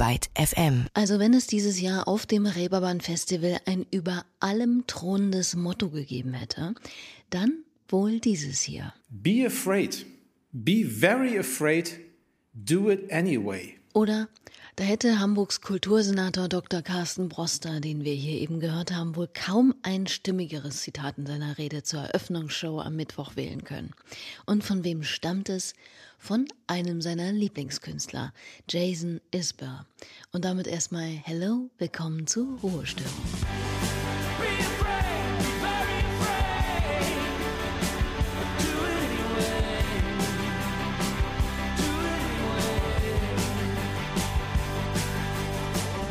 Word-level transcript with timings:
Byte 0.00 0.30
FM. 0.34 0.86
Also 0.94 1.18
wenn 1.18 1.34
es 1.34 1.46
dieses 1.46 1.78
Jahr 1.78 2.08
auf 2.08 2.24
dem 2.24 2.46
Reeperbahn 2.46 3.02
Festival 3.02 3.60
ein 3.66 3.84
über 3.90 4.24
allem 4.38 4.84
thronendes 4.86 5.56
Motto 5.56 5.90
gegeben 5.90 6.32
hätte, 6.32 6.74
dann 7.28 7.64
wohl 7.86 8.18
dieses 8.18 8.62
hier. 8.62 8.94
Be 9.10 9.44
afraid. 9.46 10.06
Be 10.52 10.86
very 10.86 11.38
afraid. 11.38 12.00
Do 12.54 12.90
it 12.90 13.12
anyway. 13.12 13.79
Oder 13.92 14.28
da 14.76 14.84
hätte 14.84 15.18
Hamburgs 15.18 15.60
Kultursenator 15.60 16.48
Dr. 16.48 16.80
Carsten 16.80 17.28
Broster, 17.28 17.80
den 17.80 18.04
wir 18.04 18.14
hier 18.14 18.40
eben 18.40 18.60
gehört 18.60 18.92
haben, 18.92 19.16
wohl 19.16 19.28
kaum 19.28 19.74
ein 19.82 20.06
stimmigeres 20.06 20.82
Zitat 20.82 21.18
in 21.18 21.26
seiner 21.26 21.58
Rede 21.58 21.82
zur 21.82 22.00
Eröffnungsshow 22.02 22.80
am 22.80 22.94
Mittwoch 22.94 23.34
wählen 23.34 23.64
können. 23.64 23.90
Und 24.46 24.62
von 24.62 24.84
wem 24.84 25.02
stammt 25.02 25.48
es? 25.48 25.74
Von 26.18 26.46
einem 26.66 27.00
seiner 27.00 27.32
Lieblingskünstler, 27.32 28.32
Jason 28.68 29.20
Isbell. 29.34 29.80
Und 30.32 30.44
damit 30.44 30.66
erstmal 30.66 31.08
Hello, 31.08 31.70
willkommen 31.78 32.26
zu 32.26 32.58
Ruhestörung. 32.62 33.69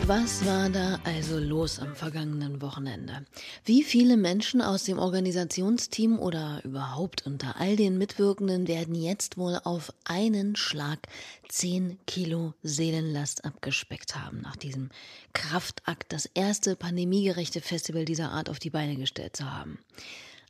Was 0.09 0.43
war 0.43 0.71
da 0.71 0.99
also 1.03 1.37
los 1.37 1.77
am 1.77 1.95
vergangenen 1.95 2.63
Wochenende? 2.63 3.27
Wie 3.63 3.83
viele 3.83 4.17
Menschen 4.17 4.59
aus 4.59 4.83
dem 4.83 4.97
Organisationsteam 4.97 6.17
oder 6.17 6.61
überhaupt 6.63 7.27
unter 7.27 7.57
all 7.57 7.75
den 7.75 7.99
Mitwirkenden 7.99 8.67
werden 8.67 8.95
jetzt 8.95 9.37
wohl 9.37 9.59
auf 9.63 9.93
einen 10.05 10.55
Schlag 10.55 10.97
10 11.49 11.99
Kilo 12.07 12.55
Seelenlast 12.63 13.45
abgespeckt 13.45 14.15
haben, 14.15 14.41
nach 14.41 14.55
diesem 14.55 14.89
Kraftakt 15.33 16.11
das 16.11 16.25
erste 16.25 16.75
pandemiegerechte 16.75 17.61
Festival 17.61 18.05
dieser 18.05 18.31
Art 18.31 18.49
auf 18.49 18.57
die 18.57 18.71
Beine 18.71 18.95
gestellt 18.95 19.35
zu 19.35 19.53
haben? 19.53 19.77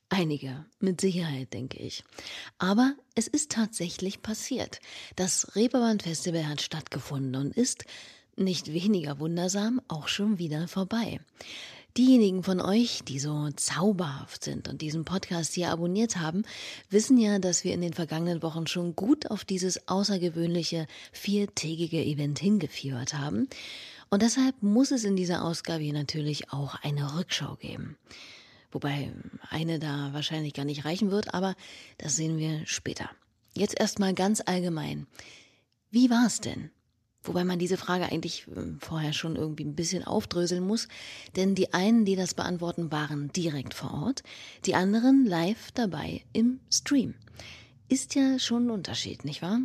Einige, 0.07 0.65
mit 0.79 1.01
Sicherheit, 1.01 1.53
denke 1.53 1.79
ich. 1.79 2.05
Aber 2.59 2.95
es 3.13 3.27
ist 3.27 3.51
tatsächlich 3.51 4.21
passiert. 4.21 4.79
Das 5.17 5.53
Reeperbahn 5.57 5.99
Festival 5.99 6.47
hat 6.47 6.61
stattgefunden 6.61 7.35
und 7.35 7.57
ist 7.57 7.83
nicht 8.39 8.73
weniger 8.73 9.19
wundersam, 9.19 9.81
auch 9.87 10.07
schon 10.07 10.39
wieder 10.39 10.67
vorbei. 10.67 11.19
Diejenigen 11.97 12.43
von 12.43 12.61
euch, 12.61 13.01
die 13.03 13.19
so 13.19 13.49
zauberhaft 13.55 14.43
sind 14.43 14.67
und 14.67 14.81
diesen 14.81 15.05
Podcast 15.05 15.53
hier 15.55 15.71
abonniert 15.71 16.17
haben, 16.17 16.43
wissen 16.89 17.17
ja, 17.17 17.39
dass 17.39 17.63
wir 17.63 17.73
in 17.73 17.81
den 17.81 17.93
vergangenen 17.93 18.43
Wochen 18.43 18.67
schon 18.67 18.95
gut 18.95 19.29
auf 19.29 19.43
dieses 19.43 19.87
außergewöhnliche 19.87 20.87
viertägige 21.11 22.03
Event 22.03 22.39
hingefiebert 22.39 23.15
haben. 23.15 23.49
Und 24.09 24.21
deshalb 24.21 24.61
muss 24.61 24.91
es 24.91 25.03
in 25.03 25.15
dieser 25.15 25.43
Ausgabe 25.43 25.83
hier 25.83 25.93
natürlich 25.93 26.53
auch 26.53 26.75
eine 26.83 27.17
Rückschau 27.17 27.55
geben. 27.55 27.97
Wobei 28.71 29.11
eine 29.49 29.79
da 29.79 30.13
wahrscheinlich 30.13 30.53
gar 30.53 30.65
nicht 30.65 30.85
reichen 30.85 31.09
wird, 31.09 31.33
aber 31.33 31.55
das 31.97 32.15
sehen 32.15 32.37
wir 32.37 32.65
später. 32.65 33.09
Jetzt 33.55 33.79
erstmal 33.79 34.13
ganz 34.13 34.41
allgemein. 34.45 35.07
Wie 35.91 36.09
war 36.09 36.27
es 36.27 36.39
denn? 36.39 36.69
Wobei 37.23 37.43
man 37.43 37.59
diese 37.59 37.77
Frage 37.77 38.05
eigentlich 38.05 38.47
ähm, 38.55 38.79
vorher 38.79 39.13
schon 39.13 39.35
irgendwie 39.35 39.65
ein 39.65 39.75
bisschen 39.75 40.05
aufdröseln 40.05 40.65
muss, 40.65 40.87
denn 41.35 41.53
die 41.53 41.73
einen, 41.73 42.05
die 42.05 42.15
das 42.15 42.33
beantworten, 42.33 42.91
waren 42.91 43.31
direkt 43.33 43.73
vor 43.73 43.93
Ort, 43.93 44.23
die 44.65 44.75
anderen 44.75 45.25
live 45.25 45.71
dabei 45.73 46.23
im 46.31 46.59
Stream. 46.71 47.15
Ist 47.89 48.15
ja 48.15 48.39
schon 48.39 48.67
ein 48.67 48.71
Unterschied, 48.71 49.25
nicht 49.25 49.41
wahr? 49.41 49.59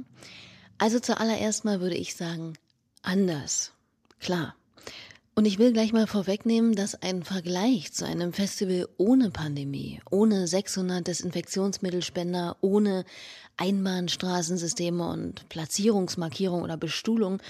Also 0.79 0.99
zuallererst 0.99 1.65
mal 1.65 1.81
würde 1.81 1.97
ich 1.97 2.17
sagen, 2.17 2.55
anders. 3.03 3.73
Klar. 4.19 4.57
Und 5.37 5.47
ich 5.47 5.59
will 5.59 5.73
gleich 5.73 5.93
mal 5.93 6.07
vorwegnehmen, 6.07 6.77
dass 6.77 6.95
ein 6.95 7.25
Vergleich 7.25 7.93
zu 7.93 8.07
einem 8.07 8.33
Festival 8.33 8.89
ohne 8.99 9.31
Pandemie, 9.31 10.01
ohne 10.09 10.47
600 10.47 11.05
Desinfektionsmittelspender, 11.05 12.57
ohne 12.61 13.05
Einbahnstraßensysteme 13.57 15.09
und 15.09 15.49
Platzierungsmarkierung 15.49 16.63
oder 16.63 16.77
Bestuhlung, 16.77 17.43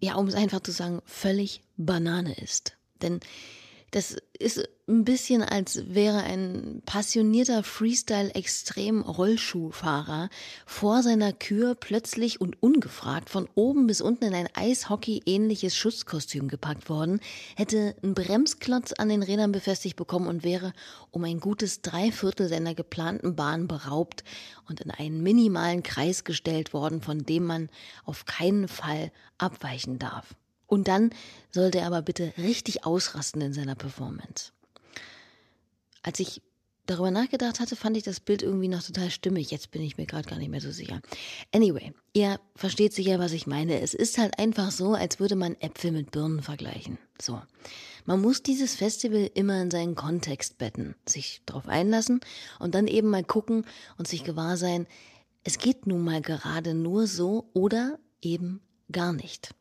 ja, 0.00 0.14
um 0.14 0.28
es 0.28 0.34
einfach 0.34 0.60
zu 0.60 0.70
sagen, 0.70 1.00
völlig 1.06 1.62
Banane 1.76 2.34
ist. 2.40 2.76
Denn 3.02 3.18
das 3.90 4.16
ist 4.38 4.68
ein 4.86 5.04
bisschen, 5.04 5.42
als 5.42 5.94
wäre 5.94 6.22
ein 6.22 6.82
passionierter 6.84 7.62
Freestyle-Extrem-Rollschuhfahrer 7.62 10.28
vor 10.66 11.02
seiner 11.02 11.32
Kür 11.32 11.74
plötzlich 11.74 12.38
und 12.40 12.62
ungefragt 12.62 13.30
von 13.30 13.48
oben 13.54 13.86
bis 13.86 14.02
unten 14.02 14.26
in 14.26 14.34
ein 14.34 14.50
Eishockey-ähnliches 14.54 15.74
Schutzkostüm 15.74 16.48
gepackt 16.48 16.90
worden, 16.90 17.20
hätte 17.56 17.96
einen 18.02 18.12
Bremsklotz 18.14 18.92
an 18.92 19.08
den 19.08 19.22
Rädern 19.22 19.52
befestigt 19.52 19.96
bekommen 19.96 20.28
und 20.28 20.44
wäre 20.44 20.74
um 21.10 21.24
ein 21.24 21.40
gutes 21.40 21.80
Dreiviertel 21.82 22.48
seiner 22.48 22.74
geplanten 22.74 23.36
Bahn 23.36 23.68
beraubt 23.68 24.22
und 24.68 24.80
in 24.80 24.90
einen 24.90 25.22
minimalen 25.22 25.82
Kreis 25.82 26.24
gestellt 26.24 26.74
worden, 26.74 27.00
von 27.00 27.24
dem 27.24 27.44
man 27.44 27.70
auf 28.04 28.26
keinen 28.26 28.68
Fall 28.68 29.10
abweichen 29.38 29.98
darf. 29.98 30.34
Und 30.68 30.86
dann 30.86 31.10
sollte 31.50 31.78
er 31.78 31.86
aber 31.86 32.02
bitte 32.02 32.32
richtig 32.38 32.86
ausrasten 32.86 33.40
in 33.40 33.52
seiner 33.52 33.74
Performance. 33.74 34.52
Als 36.02 36.20
ich 36.20 36.42
darüber 36.86 37.10
nachgedacht 37.10 37.58
hatte, 37.58 37.74
fand 37.74 37.96
ich 37.96 38.02
das 38.02 38.20
Bild 38.20 38.42
irgendwie 38.42 38.68
noch 38.68 38.82
total 38.82 39.10
stimmig. 39.10 39.50
Jetzt 39.50 39.70
bin 39.70 39.82
ich 39.82 39.96
mir 39.96 40.06
gerade 40.06 40.28
gar 40.28 40.38
nicht 40.38 40.50
mehr 40.50 40.60
so 40.60 40.70
sicher. 40.70 41.00
Anyway, 41.52 41.92
ihr 42.12 42.38
versteht 42.54 42.92
sicher, 42.92 43.18
was 43.18 43.32
ich 43.32 43.46
meine. 43.46 43.80
Es 43.80 43.94
ist 43.94 44.18
halt 44.18 44.38
einfach 44.38 44.70
so, 44.70 44.94
als 44.94 45.18
würde 45.18 45.36
man 45.36 45.56
Äpfel 45.60 45.90
mit 45.90 46.10
Birnen 46.10 46.42
vergleichen. 46.42 46.98
So. 47.20 47.40
Man 48.04 48.20
muss 48.20 48.42
dieses 48.42 48.74
Festival 48.74 49.30
immer 49.34 49.60
in 49.60 49.70
seinen 49.70 49.94
Kontext 49.94 50.58
betten, 50.58 50.94
sich 51.06 51.42
darauf 51.44 51.68
einlassen 51.68 52.20
und 52.58 52.74
dann 52.74 52.86
eben 52.86 53.08
mal 53.08 53.24
gucken 53.24 53.66
und 53.98 54.08
sich 54.08 54.24
gewahr 54.24 54.56
sein, 54.56 54.86
es 55.44 55.58
geht 55.58 55.86
nun 55.86 56.04
mal 56.04 56.20
gerade 56.20 56.74
nur 56.74 57.06
so 57.06 57.48
oder 57.52 57.98
eben 58.22 58.60
gar 58.90 59.12
nicht. 59.12 59.54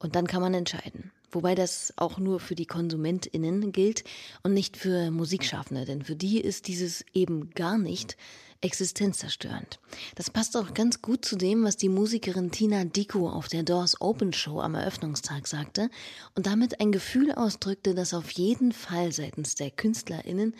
Und 0.00 0.16
dann 0.16 0.26
kann 0.26 0.40
man 0.40 0.54
entscheiden. 0.54 1.12
Wobei 1.30 1.54
das 1.54 1.92
auch 1.96 2.18
nur 2.18 2.40
für 2.40 2.56
die 2.56 2.66
KonsumentInnen 2.66 3.70
gilt 3.70 4.02
und 4.42 4.52
nicht 4.52 4.76
für 4.76 5.12
Musikschaffende, 5.12 5.84
denn 5.84 6.02
für 6.02 6.16
die 6.16 6.40
ist 6.40 6.66
dieses 6.66 7.04
eben 7.12 7.50
gar 7.50 7.78
nicht 7.78 8.16
existenzzerstörend. 8.62 9.78
Das 10.16 10.30
passt 10.30 10.56
auch 10.56 10.74
ganz 10.74 11.00
gut 11.00 11.24
zu 11.24 11.36
dem, 11.36 11.64
was 11.64 11.76
die 11.76 11.88
Musikerin 11.88 12.50
Tina 12.50 12.84
Diko 12.84 13.30
auf 13.30 13.48
der 13.48 13.62
Doors 13.62 14.00
Open 14.00 14.32
Show 14.32 14.60
am 14.60 14.74
Eröffnungstag 14.74 15.46
sagte 15.46 15.88
und 16.34 16.46
damit 16.46 16.80
ein 16.80 16.92
Gefühl 16.92 17.32
ausdrückte, 17.32 17.94
das 17.94 18.12
auf 18.12 18.30
jeden 18.32 18.72
Fall 18.72 19.12
seitens 19.12 19.54
der 19.54 19.70
KünstlerInnen 19.70 20.54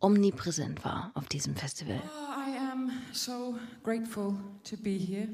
omnipräsent 0.00 0.84
war 0.84 1.12
auf 1.14 1.28
diesem 1.28 1.54
Festival. 1.54 2.00
Oh, 2.02 2.50
I 2.50 2.56
am 2.72 2.90
so 3.12 3.56
grateful 3.82 4.34
to 4.68 4.76
be 4.76 4.98
here, 4.98 5.28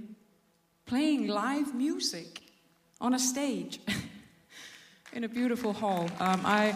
playing 0.85 1.27
live 1.27 1.73
music. 1.75 2.50
On 3.01 3.15
a 3.15 3.19
stage 3.19 3.81
in 5.13 5.25
a 5.25 5.29
beautiful 5.29 5.73
hall. 5.73 6.09
Um, 6.21 6.43
I, 6.45 6.75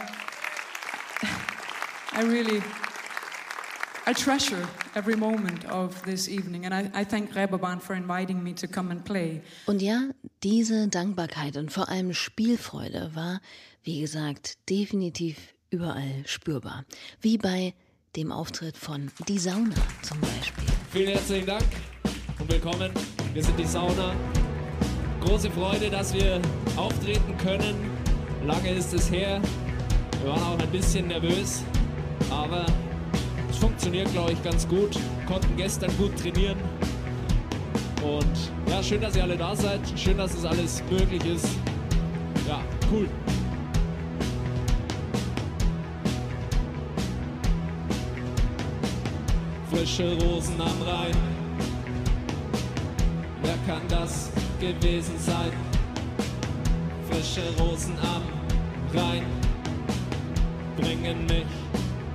I 2.13 2.23
really, 2.23 2.63
I 4.07 4.13
treasure 4.13 4.67
every 4.95 5.17
moment 5.17 5.65
of 5.67 6.03
this 6.05 6.29
evening, 6.29 6.65
and 6.65 6.75
I, 6.75 6.91
I 6.95 7.05
thank 7.05 7.35
Reeperbahn 7.35 7.81
for 7.81 7.95
inviting 7.95 8.43
me 8.43 8.55
to 8.55 8.67
come 8.67 8.91
and 8.91 9.05
play. 9.05 9.43
Und 9.67 9.83
ja, 9.83 10.11
diese 10.43 10.89
Dankbarkeit 10.89 11.57
und 11.57 11.73
vor 11.73 11.89
allem 11.89 12.15
Spielfreude 12.15 13.11
war, 13.15 13.41
wie 13.83 14.01
gesagt, 14.01 14.59
definitiv 14.71 15.37
überall 15.71 16.25
spürbar. 16.27 16.85
Wie 17.21 17.37
bei 17.37 17.75
dem 18.17 18.31
Auftritt 18.31 18.77
von 18.77 19.11
Die 19.29 19.39
Sauna 19.39 19.75
zum 20.03 20.21
Beispiel. 20.21 20.65
Vielen 20.93 21.09
herzlichen 21.09 21.47
Dank 21.47 21.67
und 22.39 22.51
willkommen. 22.51 22.93
Wir 23.33 23.43
sind 23.43 23.59
Die 23.59 23.67
Sauna 23.67 24.15
große 25.25 25.51
Freude, 25.51 25.91
dass 25.91 26.13
wir 26.13 26.41
auftreten 26.77 27.37
können. 27.39 27.91
Lange 28.47 28.71
ist 28.71 28.93
es 28.93 29.11
her. 29.11 29.41
Wir 30.23 30.31
waren 30.31 30.43
auch 30.43 30.59
ein 30.59 30.71
bisschen 30.71 31.09
nervös, 31.09 31.65
aber 32.31 32.67
es 33.51 33.57
funktioniert, 33.57 34.11
glaube 34.13 34.33
ich, 34.33 34.43
ganz 34.43 34.69
gut. 34.69 34.99
Konnten 35.27 35.57
gestern 35.57 35.91
gut 35.97 36.19
trainieren. 36.19 36.59
Und 38.03 38.71
ja, 38.71 38.83
schön, 38.83 39.01
dass 39.01 39.17
ihr 39.17 39.23
alle 39.23 39.37
da 39.37 39.57
seid. 39.57 39.81
Schön, 39.97 40.19
dass 40.19 40.35
es 40.35 40.45
alles 40.45 40.83
möglich 40.91 41.25
ist. 41.25 41.49
Ja, 42.47 42.61
cool. 42.93 43.09
Frische 49.71 50.19
Rosen 50.23 50.61
am 50.61 50.83
Rhein. 50.87 51.17
Wer 53.43 53.57
kann 53.67 53.83
das 53.89 54.31
gewesen 54.73 55.19
sein. 55.19 55.53
Frische 57.09 57.43
Rosen 57.59 57.97
am 57.99 58.23
Rhein 58.95 59.25
bringen 60.77 61.27
mich 61.27 61.45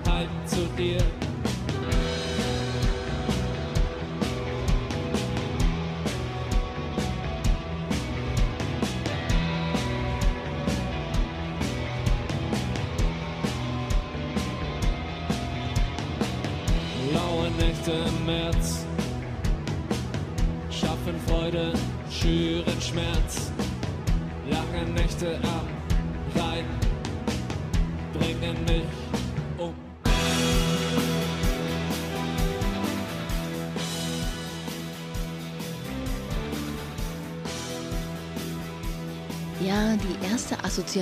halt 0.07 0.29
zu 0.45 0.65
dir. 0.77 0.97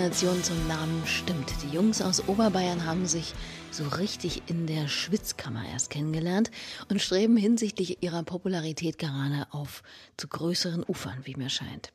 Erste 0.07 0.27
Assoziation 0.27 0.43
zum 0.43 0.67
Namen 0.67 1.03
stimmt. 1.05 1.51
Die 1.63 1.75
Jungs 1.75 2.01
aus 2.01 2.23
Oberbayern 2.27 2.85
haben 2.85 3.05
sich 3.05 3.33
so 3.71 3.87
richtig 3.87 4.43
in 4.47 4.67
der 4.67 4.87
Schwitzkammer 4.87 5.63
erst 5.71 5.89
kennengelernt 5.89 6.51
und 6.89 7.01
streben 7.01 7.37
hinsichtlich 7.37 8.01
ihrer 8.01 8.23
Popularität 8.23 8.97
gerade 8.97 9.47
auf 9.51 9.83
zu 10.17 10.27
größeren 10.27 10.83
Ufern, 10.87 11.19
wie 11.23 11.35
mir 11.35 11.49
scheint. 11.49 11.91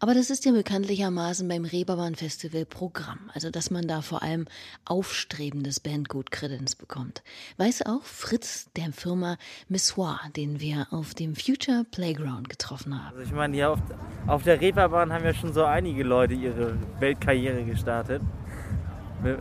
Aber 0.00 0.14
das 0.14 0.30
ist 0.30 0.44
ja 0.44 0.52
bekanntlichermaßen 0.52 1.46
beim 1.48 1.64
Reeperbahn 1.64 2.14
Festival 2.14 2.64
Programm, 2.64 3.30
also 3.34 3.50
dass 3.50 3.70
man 3.70 3.88
da 3.88 4.02
vor 4.02 4.22
allem 4.22 4.46
aufstrebendes 4.84 5.80
Bandgut 5.80 6.30
Kredenz 6.30 6.74
bekommt. 6.74 7.22
Weiß 7.56 7.86
auch 7.86 8.02
Fritz 8.02 8.68
der 8.76 8.92
Firma 8.92 9.38
Missoir, 9.68 10.20
den 10.36 10.60
wir 10.60 10.88
auf 10.90 11.14
dem 11.14 11.34
Future 11.34 11.84
Playground 11.90 12.48
getroffen 12.48 12.98
haben. 12.98 13.16
Also 13.16 13.30
ich 13.30 13.32
meine, 13.32 13.54
hier 13.54 13.70
auf, 13.70 13.80
auf 14.26 14.42
der 14.42 14.60
Reeperbahn 14.60 15.12
haben 15.12 15.24
ja 15.24 15.34
schon 15.34 15.52
so 15.52 15.64
einige 15.64 16.02
Leute 16.02 16.34
ihre 16.34 16.76
Weltkarriere 17.00 17.64
gestartet. 17.64 18.22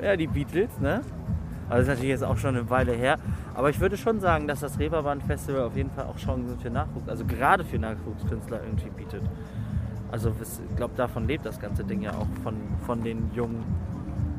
Ja, 0.04 0.16
die 0.16 0.28
Beatles, 0.28 0.70
ne? 0.80 1.02
Also 1.72 1.78
das 1.78 1.88
ist 1.88 1.88
natürlich 1.88 2.10
jetzt 2.10 2.24
auch 2.26 2.38
schon 2.38 2.56
eine 2.58 2.70
Weile 2.70 2.92
her. 2.92 3.18
Aber 3.54 3.70
ich 3.70 3.80
würde 3.80 3.96
schon 3.96 4.20
sagen, 4.20 4.46
dass 4.46 4.60
das 4.60 4.78
Reeperbahn-Festival 4.78 5.62
auf 5.64 5.78
jeden 5.78 5.90
Fall 5.90 6.06
auch 6.06 6.18
Chancen 6.18 6.60
für 6.60 6.70
Nachwuchs, 6.70 7.08
also 7.08 7.24
gerade 7.24 7.64
für 7.64 7.80
Nachwuchskünstler 7.80 8.60
irgendwie 8.62 8.90
bietet. 8.90 9.22
Also 10.12 10.34
ich 10.42 10.76
glaube, 10.76 10.96
davon 10.98 11.28
lebt 11.28 11.46
das 11.46 11.62
ganze 11.62 11.86
Ding 11.86 12.02
ja 12.02 12.12
auch 12.12 12.28
von, 12.44 12.56
von 12.86 13.02
den 13.02 13.32
jungen 13.34 13.64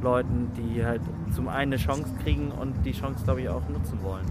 Leuten, 0.03 0.51
die 0.59 0.85
halt 0.85 1.01
zum 1.35 1.49
einen 1.49 1.73
eine 1.73 1.77
Chance 1.77 2.13
kriegen 2.23 2.51
und 2.51 2.75
die 2.85 2.93
Chance, 2.93 3.25
glaube 3.25 3.41
ich, 3.41 3.49
auch 3.49 3.67
nutzen 3.71 4.03
wollen. 4.03 4.27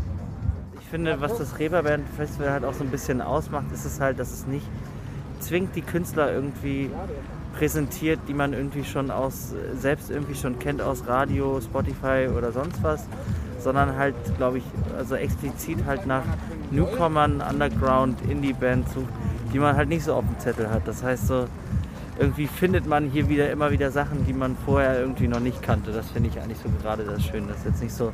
Ich 0.79 0.85
finde, 0.85 1.19
was 1.21 1.39
das 1.39 1.57
Reeperbahn-Festival 1.57 2.51
halt 2.51 2.65
auch 2.65 2.73
so 2.73 2.83
ein 2.83 2.91
bisschen 2.91 3.21
ausmacht, 3.21 3.71
ist 3.73 3.85
es 3.85 3.99
halt, 3.99 4.19
dass 4.19 4.31
es 4.31 4.45
nicht 4.45 4.67
zwingt 5.39 5.75
die 5.75 5.81
Künstler 5.81 6.31
irgendwie 6.31 6.91
präsentiert, 7.57 8.19
die 8.27 8.33
man 8.33 8.53
irgendwie 8.53 8.83
schon 8.83 9.11
aus, 9.11 9.53
selbst 9.77 10.09
irgendwie 10.09 10.35
schon 10.35 10.59
kennt 10.59 10.81
aus 10.81 11.07
Radio, 11.07 11.59
Spotify 11.61 12.27
oder 12.35 12.51
sonst 12.51 12.81
was, 12.83 13.05
sondern 13.59 13.95
halt, 13.95 14.15
glaube 14.37 14.59
ich, 14.59 14.63
also 14.97 15.15
explizit 15.15 15.85
halt 15.85 16.05
nach 16.05 16.23
Newcomern, 16.71 17.41
Underground, 17.41 18.21
Indie-Bands 18.29 18.93
sucht, 18.93 19.09
die 19.53 19.59
man 19.59 19.75
halt 19.75 19.89
nicht 19.89 20.03
so 20.03 20.13
auf 20.15 20.25
dem 20.25 20.39
Zettel 20.39 20.69
hat. 20.69 20.87
Das 20.87 21.03
heißt 21.03 21.27
so, 21.27 21.45
irgendwie 22.19 22.47
findet 22.47 22.85
man 22.85 23.09
hier 23.09 23.29
wieder 23.29 23.49
immer 23.51 23.71
wieder 23.71 23.91
Sachen, 23.91 24.25
die 24.25 24.33
man 24.33 24.55
vorher 24.65 24.99
irgendwie 24.99 25.27
noch 25.27 25.39
nicht 25.39 25.61
kannte. 25.61 25.91
Das 25.91 26.09
finde 26.09 26.29
ich 26.29 26.39
eigentlich 26.39 26.59
so 26.59 26.69
gerade 26.81 27.03
das 27.03 27.23
Schöne. 27.23 27.47
Das 27.47 27.57
ist 27.57 27.65
jetzt 27.65 27.83
nicht 27.83 27.93
so, 27.93 28.11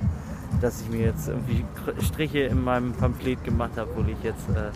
dass 0.61 0.81
ich 0.81 0.89
mir 0.89 1.05
jetzt 1.05 1.27
irgendwie 1.27 1.65
Striche 2.01 2.39
in 2.39 2.63
meinem 2.63 2.93
Pamphlet 2.93 3.43
gemacht 3.43 3.71
habe, 3.77 3.89
wo 3.95 4.01
ich 4.09 4.23
jetzt 4.23 4.49
äh, 4.49 4.71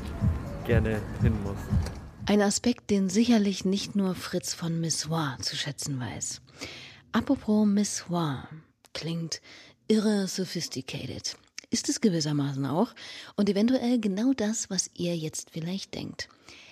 gerne 0.67 0.97
hin 1.21 1.33
muss. 1.43 2.00
Ein 2.31 2.41
Aspekt, 2.41 2.91
den 2.91 3.09
sicherlich 3.09 3.65
nicht 3.65 3.97
nur 3.97 4.15
Fritz 4.15 4.53
von 4.53 4.79
Missoir 4.79 5.37
zu 5.41 5.57
schätzen 5.57 5.99
weiß. 5.99 6.39
Apropos 7.11 7.67
Missoir 7.67 8.47
klingt 8.93 9.41
irre 9.89 10.29
sophisticated. 10.29 11.35
Ist 11.71 11.89
es 11.89 11.99
gewissermaßen 11.99 12.65
auch 12.67 12.95
und 13.35 13.49
eventuell 13.49 13.99
genau 13.99 14.31
das, 14.31 14.69
was 14.69 14.89
ihr 14.93 15.17
jetzt 15.17 15.49
vielleicht 15.49 15.93
denkt. 15.93 16.29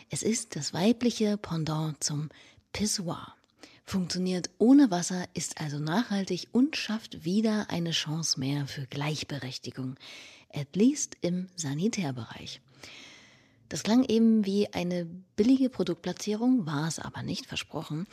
Es 0.10 0.24
ist 0.24 0.56
das 0.56 0.74
weibliche 0.74 1.36
Pendant 1.36 2.02
zum 2.02 2.30
Pissoir. 2.72 3.36
Funktioniert 3.84 4.50
ohne 4.60 4.92
Wasser, 4.92 5.26
ist 5.34 5.60
also 5.60 5.78
nachhaltig 5.78 6.48
und 6.54 6.78
schafft 6.78 7.26
wieder 7.26 7.70
eine 7.70 7.92
Chance 7.92 8.40
mehr 8.40 8.66
für 8.66 8.86
Gleichberechtigung. 8.86 9.98
At 10.54 10.78
least 10.78 11.18
im 11.20 11.50
Sanitärbereich. 11.58 12.62
Das 13.70 13.84
klang 13.84 14.04
eben 14.04 14.46
wie 14.46 14.74
eine 14.74 15.06
billige 15.36 15.70
Produktplatzierung, 15.70 16.66
war 16.66 16.88
es 16.88 17.00
aber 17.00 17.22
nicht 17.22 17.46
versprochen. 17.46 18.08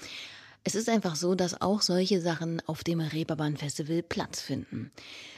Es 0.64 0.74
ist 0.74 0.88
einfach 0.88 1.14
so, 1.14 1.34
dass 1.36 1.60
auch 1.60 1.80
solche 1.80 2.20
Sachen 2.20 2.60
auf 2.66 2.82
dem 2.82 3.00
Reeperbahn 3.00 3.56
Festival 3.56 4.02
Platz 4.02 4.40
finden. 4.40 4.90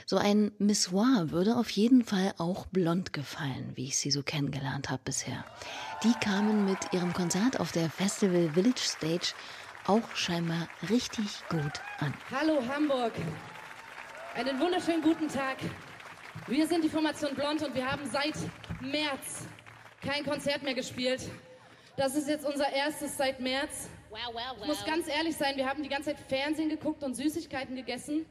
So 0.07 0.17
ein 0.17 0.53
Missoir 0.59 1.31
würde 1.31 1.57
auf 1.57 1.69
jeden 1.69 2.03
Fall 2.03 2.33
auch 2.39 2.67
blond 2.67 3.13
gefallen, 3.13 3.73
wie 3.75 3.85
ich 3.85 3.99
sie 3.99 4.11
so 4.11 4.23
kennengelernt 4.23 4.89
habe 4.89 5.03
bisher. 5.05 5.45
Die 6.03 6.15
kamen 6.25 6.65
mit 6.65 6.79
ihrem 6.93 7.13
Konzert 7.13 7.61
auf 7.61 7.73
der 7.73 7.91
Festival 7.91 8.51
Village 8.55 8.81
Stage 8.81 9.35
auch 9.87 10.17
scheinbar 10.17 10.67
richtig 10.89 11.27
gut 11.51 11.81
an. 11.99 12.15
Hallo 12.31 12.63
Hamburg. 12.67 13.13
Einen 14.35 14.59
wunderschönen 14.59 15.03
guten 15.03 15.29
Tag. 15.29 15.59
Wir 16.47 16.67
sind 16.67 16.85
die 16.85 16.89
Formation 16.89 17.35
Blond 17.35 17.63
und 17.63 17.75
wir 17.75 17.85
haben 17.85 18.09
seit 18.11 18.35
März 18.81 19.47
kein 20.01 20.25
Konzert 20.25 20.63
mehr 20.63 20.75
gespielt. 20.75 21.21
Das 21.97 22.15
ist 22.15 22.29
jetzt 22.29 22.47
unser 22.47 22.73
erstes 22.73 23.17
seit 23.17 23.41
März. 23.41 23.89
Wow, 24.11 24.21
wow, 24.33 24.43
wow. 24.57 24.63
Ich 24.63 24.69
muss 24.69 24.85
ganz 24.85 25.09
ehrlich 25.09 25.37
sein, 25.37 25.57
wir 25.57 25.69
haben 25.69 25.83
die 25.83 25.89
ganze 25.89 26.11
Zeit 26.15 26.21
Fernsehen 26.29 26.69
geguckt 26.69 27.03
und 27.03 27.15
Süßigkeiten 27.15 27.75
gegessen. 27.75 28.25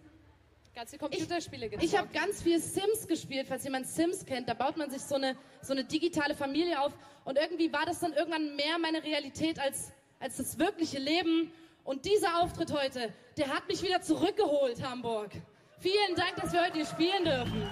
Ganz 0.73 0.91
viele 0.91 0.99
Computerspiele 0.99 1.69
gezockt. 1.69 1.83
Ich 1.83 1.97
habe 1.97 2.07
ganz 2.13 2.41
viel 2.41 2.59
Sims 2.59 3.07
gespielt, 3.07 3.47
falls 3.47 3.63
jemand 3.63 3.87
Sims 3.87 4.25
kennt. 4.25 4.47
Da 4.47 4.53
baut 4.53 4.77
man 4.77 4.89
sich 4.89 5.01
so 5.01 5.15
eine, 5.15 5.35
so 5.61 5.73
eine 5.73 5.83
digitale 5.83 6.35
Familie 6.35 6.79
auf. 6.79 6.93
Und 7.25 7.37
irgendwie 7.37 7.73
war 7.73 7.85
das 7.85 7.99
dann 7.99 8.13
irgendwann 8.13 8.55
mehr 8.55 8.77
meine 8.79 9.03
Realität 9.03 9.59
als, 9.59 9.91
als 10.19 10.37
das 10.37 10.59
wirkliche 10.59 10.99
Leben. 10.99 11.51
Und 11.83 12.05
dieser 12.05 12.41
Auftritt 12.41 12.71
heute, 12.71 13.13
der 13.37 13.47
hat 13.47 13.67
mich 13.67 13.81
wieder 13.81 14.01
zurückgeholt, 14.01 14.81
Hamburg. 14.81 15.31
Vielen 15.79 16.15
Dank, 16.15 16.35
dass 16.37 16.53
wir 16.53 16.61
heute 16.61 16.73
hier 16.73 16.85
spielen 16.85 17.23
dürfen. 17.25 17.69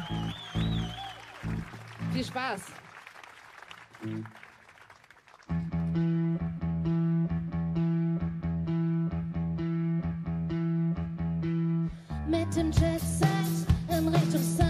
Viel 2.12 2.26
Spaß. 2.26 2.62
Mit 4.06 4.24
dem 12.56 12.72
Jetset 12.72 13.66
in 13.90 14.08
Richtung 14.10 14.65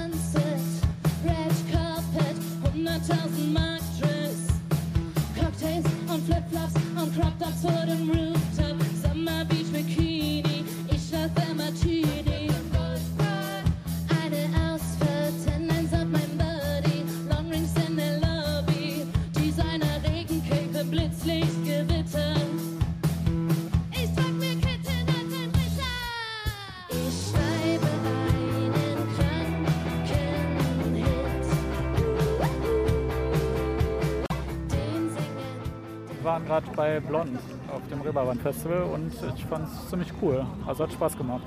gerade 36.56 36.76
bei 36.76 37.00
Blond 37.02 37.38
auf 37.74 37.82
dem 37.90 38.02
Reeperbahn 38.02 38.40
Festival 38.40 38.84
und 38.84 39.12
ich 39.36 39.46
fand 39.46 39.68
es 39.68 39.90
ziemlich 39.90 40.14
cool. 40.22 40.46
Also 40.66 40.84
hat 40.86 40.94
Spaß 40.94 41.18
gemacht. 41.18 41.44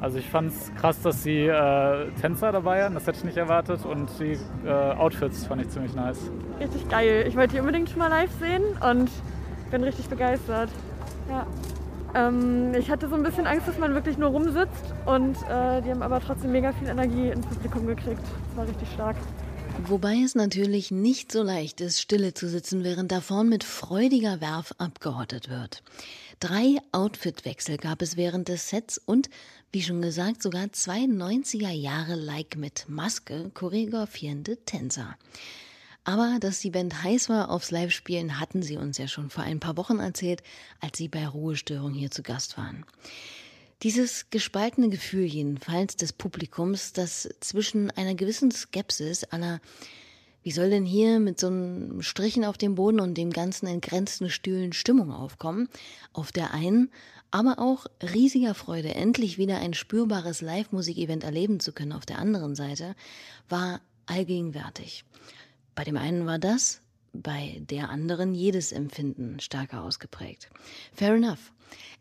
Also 0.00 0.18
ich 0.18 0.28
fand 0.28 0.50
es 0.50 0.74
krass, 0.74 1.00
dass 1.02 1.22
die 1.22 1.46
äh, 1.46 2.10
Tänzer 2.20 2.50
dabei 2.50 2.82
waren, 2.82 2.94
das 2.94 3.06
hätte 3.06 3.18
ich 3.18 3.24
nicht 3.24 3.36
erwartet 3.36 3.84
und 3.84 4.08
die 4.18 4.38
äh, 4.66 4.70
Outfits 4.70 5.46
fand 5.46 5.62
ich 5.62 5.68
ziemlich 5.68 5.94
nice. 5.94 6.30
richtig 6.58 6.88
geil. 6.88 7.24
Ich 7.28 7.36
wollte 7.36 7.54
die 7.54 7.60
unbedingt 7.60 7.90
schon 7.90 7.98
mal 7.98 8.08
live 8.08 8.30
sehen 8.40 8.62
und 8.88 9.10
bin 9.70 9.84
richtig 9.84 10.08
begeistert. 10.08 10.70
Ja. 11.28 11.46
Ähm, 12.14 12.72
ich 12.78 12.90
hatte 12.90 13.08
so 13.08 13.16
ein 13.16 13.22
bisschen 13.22 13.46
Angst, 13.46 13.68
dass 13.68 13.78
man 13.78 13.92
wirklich 13.92 14.16
nur 14.16 14.30
rumsitzt 14.30 14.94
und 15.04 15.36
äh, 15.50 15.82
die 15.82 15.90
haben 15.90 16.02
aber 16.02 16.20
trotzdem 16.20 16.52
mega 16.52 16.72
viel 16.72 16.88
Energie 16.88 17.28
ins 17.28 17.46
Publikum 17.46 17.86
gekriegt. 17.86 18.22
Das 18.48 18.56
war 18.56 18.66
richtig 18.66 18.88
stark. 18.92 19.16
Wobei 19.82 20.16
es 20.24 20.34
natürlich 20.34 20.90
nicht 20.90 21.30
so 21.30 21.42
leicht 21.42 21.80
ist, 21.80 22.00
stille 22.00 22.32
zu 22.32 22.48
sitzen, 22.48 22.84
während 22.84 23.12
da 23.12 23.20
vorn 23.20 23.48
mit 23.48 23.64
freudiger 23.64 24.40
Werf 24.40 24.74
abgehottet 24.78 25.50
wird. 25.50 25.82
Drei 26.40 26.78
Outfitwechsel 26.92 27.76
gab 27.76 28.00
es 28.00 28.16
während 28.16 28.48
des 28.48 28.68
Sets 28.70 28.98
und, 28.98 29.28
wie 29.72 29.82
schon 29.82 30.00
gesagt, 30.00 30.42
sogar 30.42 30.72
zwei 30.72 31.00
90er 31.00 31.70
Jahre 31.70 32.14
Like 32.14 32.56
mit 32.56 32.86
Maske 32.88 33.50
choreografierende 33.52 34.56
Tänzer. 34.64 35.16
Aber 36.04 36.38
dass 36.38 36.60
die 36.60 36.70
Band 36.70 37.02
heiß 37.02 37.28
war 37.28 37.50
aufs 37.50 37.70
Live-Spielen, 37.70 38.38
hatten 38.38 38.62
sie 38.62 38.76
uns 38.76 38.98
ja 38.98 39.08
schon 39.08 39.30
vor 39.30 39.44
ein 39.44 39.60
paar 39.60 39.76
Wochen 39.76 39.98
erzählt, 39.98 40.42
als 40.80 40.98
sie 40.98 41.08
bei 41.08 41.26
Ruhestörung 41.26 41.94
hier 41.94 42.10
zu 42.10 42.22
Gast 42.22 42.58
waren. 42.58 42.84
Dieses 43.84 44.30
gespaltene 44.30 44.88
Gefühl 44.88 45.26
jedenfalls 45.26 45.94
des 45.96 46.14
Publikums, 46.14 46.94
das 46.94 47.28
zwischen 47.40 47.90
einer 47.90 48.14
gewissen 48.14 48.50
Skepsis 48.50 49.24
aller 49.24 49.60
Wie 50.42 50.52
soll 50.52 50.70
denn 50.70 50.86
hier 50.86 51.20
mit 51.20 51.38
so 51.38 51.48
einem 51.48 52.00
Strichen 52.00 52.46
auf 52.46 52.56
dem 52.56 52.76
Boden 52.76 52.98
und 52.98 53.18
dem 53.18 53.28
ganzen 53.28 53.66
entgrenzten 53.66 54.30
Stühlen 54.30 54.72
Stimmung 54.72 55.12
aufkommen? 55.12 55.68
Auf 56.14 56.32
der 56.32 56.54
einen, 56.54 56.90
aber 57.30 57.58
auch 57.58 57.84
riesiger 58.02 58.54
Freude, 58.54 58.94
endlich 58.94 59.36
wieder 59.36 59.58
ein 59.58 59.74
spürbares 59.74 60.40
Live-Musik-Event 60.40 61.22
erleben 61.22 61.60
zu 61.60 61.72
können 61.72 61.92
auf 61.92 62.06
der 62.06 62.18
anderen 62.18 62.54
Seite, 62.54 62.94
war 63.50 63.82
allgegenwärtig. 64.06 65.04
Bei 65.74 65.84
dem 65.84 65.98
einen 65.98 66.24
war 66.24 66.38
das, 66.38 66.80
bei 67.14 67.62
der 67.70 67.90
anderen 67.90 68.34
jedes 68.34 68.72
Empfinden 68.72 69.40
stärker 69.40 69.82
ausgeprägt. 69.82 70.50
Fair 70.92 71.14
enough. 71.14 71.52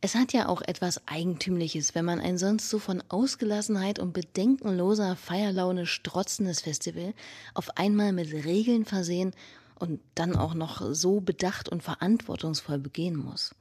Es 0.02 0.16
hat 0.16 0.34
ja 0.34 0.50
auch 0.50 0.62
etwas 0.62 1.08
Eigentümliches, 1.08 1.96
wenn 1.96 2.06
man 2.06 2.20
ein 2.20 2.38
sonst 2.38 2.70
so 2.70 2.80
von 2.80 3.02
Ausgelassenheit 3.10 4.00
und 4.00 4.14
bedenkenloser 4.14 5.16
Feierlaune 5.16 5.86
strotzendes 5.86 6.62
Festival 6.62 7.14
auf 7.54 7.78
einmal 7.78 8.12
mit 8.12 8.32
Regeln 8.32 8.86
versehen 8.86 9.34
und 9.80 10.00
dann 10.16 10.36
auch 10.36 10.54
noch 10.54 10.94
so 10.94 11.22
bedacht 11.22 11.70
und 11.70 11.84
verantwortungsvoll 11.84 12.80
begehen 12.80 13.16
muss. 13.16 13.56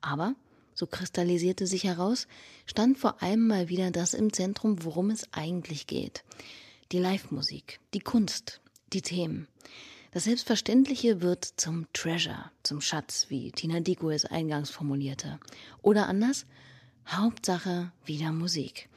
Aber, 0.00 0.34
so 0.74 0.86
kristallisierte 0.86 1.66
sich 1.66 1.84
heraus, 1.84 2.26
stand 2.66 2.98
vor 2.98 3.22
allem 3.22 3.46
mal 3.46 3.68
wieder 3.68 3.90
das 3.90 4.14
im 4.14 4.32
Zentrum, 4.32 4.84
worum 4.84 5.10
es 5.10 5.32
eigentlich 5.32 5.86
geht. 5.86 6.24
Die 6.92 6.98
Live-Musik, 6.98 7.80
die 7.94 8.00
Kunst, 8.00 8.60
die 8.92 9.02
Themen. 9.02 9.48
Das 10.14 10.24
Selbstverständliche 10.24 11.22
wird 11.22 11.42
zum 11.42 11.86
Treasure, 11.94 12.50
zum 12.64 12.82
Schatz, 12.82 13.28
wie 13.30 13.50
Tina 13.50 13.80
Dico 13.80 14.10
es 14.10 14.26
eingangs 14.26 14.68
formulierte. 14.68 15.38
Oder 15.80 16.06
anders, 16.06 16.44
Hauptsache 17.08 17.92
wieder 18.04 18.30
Musik. 18.30 18.90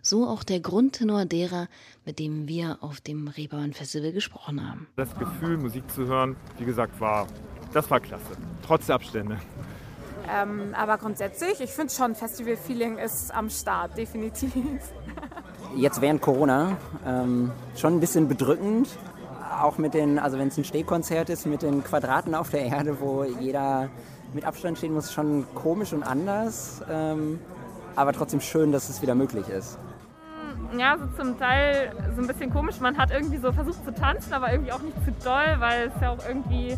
So 0.00 0.28
auch 0.28 0.44
der 0.44 0.60
Grundtenor 0.60 1.24
derer, 1.24 1.66
mit 2.04 2.20
dem 2.20 2.46
wir 2.46 2.78
auf 2.82 3.00
dem 3.00 3.26
Reeperbahn 3.26 3.72
Festival 3.72 4.12
gesprochen 4.12 4.64
haben. 4.64 4.86
Das 4.94 5.12
Gefühl, 5.18 5.56
Musik 5.56 5.90
zu 5.90 6.06
hören, 6.06 6.36
wie 6.58 6.66
gesagt, 6.66 7.00
war, 7.00 7.26
das 7.72 7.90
war 7.90 7.98
klasse. 7.98 8.36
Trotz 8.64 8.86
der 8.86 8.94
Abstände. 8.94 9.40
Ähm, 10.28 10.72
aber 10.76 10.98
grundsätzlich, 10.98 11.60
ich 11.60 11.70
finde 11.70 11.92
schon, 11.92 12.14
Festival-Feeling 12.14 12.98
ist 12.98 13.34
am 13.34 13.50
Start, 13.50 13.98
definitiv. 13.98 14.52
Jetzt 15.76 16.00
während 16.00 16.22
Corona 16.22 16.78
ähm, 17.04 17.50
schon 17.76 17.94
ein 17.94 18.00
bisschen 18.00 18.28
bedrückend, 18.28 18.88
auch 19.62 19.78
mit 19.78 19.94
den, 19.94 20.18
also 20.18 20.38
wenn 20.38 20.48
es 20.48 20.58
ein 20.58 20.64
Stehkonzert 20.64 21.30
ist, 21.30 21.46
mit 21.46 21.62
den 21.62 21.84
Quadraten 21.84 22.34
auf 22.34 22.50
der 22.50 22.62
Erde, 22.62 23.00
wo 23.00 23.24
jeder 23.24 23.88
mit 24.32 24.44
Abstand 24.44 24.78
stehen 24.78 24.94
muss, 24.94 25.12
schon 25.12 25.46
komisch 25.54 25.92
und 25.92 26.02
anders. 26.02 26.82
Ähm, 26.90 27.40
aber 27.96 28.12
trotzdem 28.12 28.40
schön, 28.40 28.72
dass 28.72 28.88
es 28.88 29.02
wieder 29.02 29.14
möglich 29.14 29.48
ist. 29.48 29.78
Ja, 30.78 30.96
so 30.96 31.06
zum 31.22 31.38
Teil 31.38 31.92
so 32.14 32.22
ein 32.22 32.28
bisschen 32.28 32.50
komisch. 32.52 32.80
Man 32.80 32.96
hat 32.96 33.10
irgendwie 33.10 33.38
so 33.38 33.50
versucht 33.52 33.84
zu 33.84 33.92
tanzen, 33.92 34.32
aber 34.32 34.52
irgendwie 34.52 34.72
auch 34.72 34.82
nicht 34.82 34.96
zu 35.04 35.10
doll, 35.24 35.56
weil 35.58 35.88
es 35.88 36.00
ja 36.00 36.10
auch 36.10 36.28
irgendwie 36.28 36.76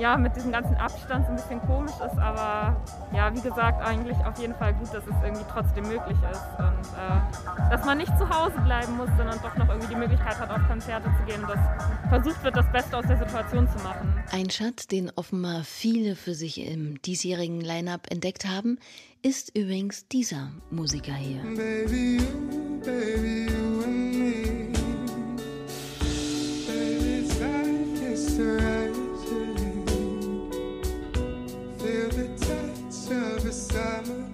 ja, 0.00 0.16
mit 0.16 0.34
diesem 0.34 0.50
ganzen 0.50 0.74
Abstand 0.76 1.26
so 1.26 1.32
ein 1.32 1.36
bisschen 1.36 1.60
komisch 1.60 1.92
ist. 1.92 2.18
Aber 2.18 2.76
ja, 3.14 3.34
wie 3.34 3.40
gesagt, 3.40 3.86
eigentlich 3.86 4.16
auf 4.24 4.38
jeden 4.38 4.54
Fall 4.54 4.72
gut, 4.74 4.88
dass 4.88 5.04
es 5.06 5.14
irgendwie 5.22 5.44
trotzdem 5.52 5.84
möglich 5.84 6.16
ist. 6.32 6.42
Und 6.58 6.86
äh, 6.96 7.70
dass 7.70 7.84
man 7.84 7.98
nicht 7.98 8.16
zu 8.18 8.28
Hause 8.28 8.58
bleiben 8.64 8.96
muss, 8.96 9.08
sondern 9.16 9.38
doch 9.42 9.54
noch 9.56 9.68
irgendwie 9.68 9.88
die 9.88 9.96
Möglichkeit 9.96 10.38
hat, 10.40 10.50
auf 10.50 10.66
Konzerte 10.68 11.08
zu 11.18 11.24
gehen. 11.26 11.42
Dass 11.46 11.58
versucht 12.08 12.42
wird, 12.42 12.56
das 12.56 12.70
Beste 12.72 12.96
aus 12.96 13.06
der 13.06 13.18
Situation 13.18 13.68
zu 13.68 13.78
machen. 13.84 14.12
Ein 14.32 14.50
Schatz, 14.50 14.86
den 14.86 15.12
offenbar 15.14 15.62
viele 15.64 16.16
für 16.16 16.34
sich 16.34 16.66
im 16.66 17.00
diesjährigen 17.02 17.60
Line-Up 17.60 18.10
entdeckt 18.10 18.46
haben, 18.46 18.78
ist 19.22 19.56
übrigens 19.56 20.08
dieser 20.08 20.50
Musiker 20.70 21.14
hier. 21.14 21.42
Baby, 21.42 22.16
you, 22.16 22.80
baby, 22.82 23.69
Li 33.72 34.29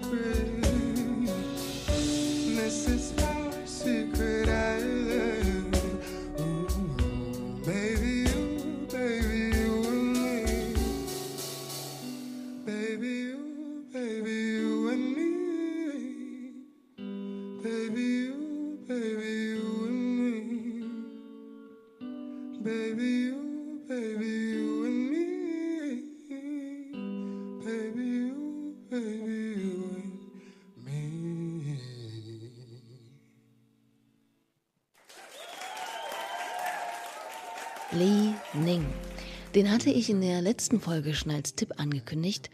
Den 39.56 39.72
hatte 39.72 39.88
ich 39.88 40.10
in 40.10 40.20
der 40.20 40.42
letzten 40.42 40.80
Folge 40.80 41.14
schon 41.14 41.32
als 41.32 41.54
Tipp 41.54 41.72
angekündigt. 41.78 42.50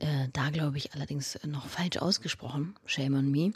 Äh, 0.00 0.26
da 0.32 0.50
glaube 0.50 0.76
ich 0.76 0.92
allerdings 0.92 1.38
noch 1.46 1.68
falsch 1.68 1.98
ausgesprochen. 1.98 2.74
Shame 2.84 3.14
on 3.14 3.30
me. 3.30 3.52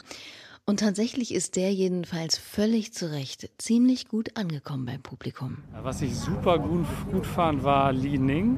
Und 0.65 0.79
tatsächlich 0.79 1.33
ist 1.33 1.57
der 1.57 1.73
jedenfalls 1.73 2.37
völlig 2.37 2.93
zu 2.93 3.11
Recht 3.11 3.49
ziemlich 3.57 4.07
gut 4.07 4.37
angekommen 4.37 4.85
beim 4.85 5.01
Publikum. 5.01 5.57
Was 5.83 6.01
ich 6.01 6.15
super 6.15 6.59
gut, 6.59 6.85
gut 7.11 7.25
fand, 7.25 7.61
war 7.65 7.91
Li 7.91 8.17
Ning 8.17 8.57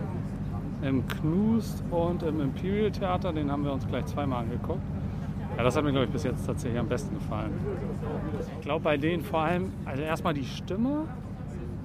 im 0.84 1.08
Knust 1.08 1.84
und 1.90 2.22
im 2.22 2.40
Imperial 2.40 2.92
Theater. 2.92 3.34
Den 3.34 3.52
haben 3.52 3.64
wir 3.64 3.74
uns 3.74 3.88
gleich 3.88 4.06
zweimal 4.06 4.44
angeguckt. 4.44 4.84
Ja, 5.58 5.64
das 5.64 5.76
hat 5.76 5.84
mir, 5.84 5.92
glaube 5.92 6.06
ich, 6.06 6.12
bis 6.12 6.22
jetzt 6.22 6.46
tatsächlich 6.46 6.80
am 6.80 6.88
besten 6.88 7.16
gefallen. 7.16 7.54
Ich 8.60 8.62
glaube, 8.62 8.84
bei 8.84 8.96
denen 8.96 9.24
vor 9.24 9.40
allem, 9.40 9.74
also 9.86 10.04
erstmal 10.04 10.36
die 10.36 10.46
Stimme, 10.46 11.08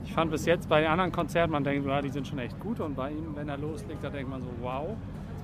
ich 0.04 0.12
fand 0.12 0.30
bis 0.30 0.44
jetzt 0.44 0.68
bei 0.68 0.88
anderen 0.88 1.12
Konzerten, 1.12 1.52
man 1.52 1.64
denkt, 1.64 1.86
ja, 1.86 2.00
die 2.00 2.10
sind 2.10 2.28
schon 2.28 2.38
echt 2.38 2.58
gut. 2.60 2.80
Und 2.80 2.94
bei 2.94 3.10
ihm, 3.10 3.34
wenn 3.34 3.48
er 3.48 3.56
loslegt, 3.56 4.04
da 4.04 4.10
denkt 4.10 4.30
man 4.30 4.42
so, 4.42 4.48
wow, 4.60 4.88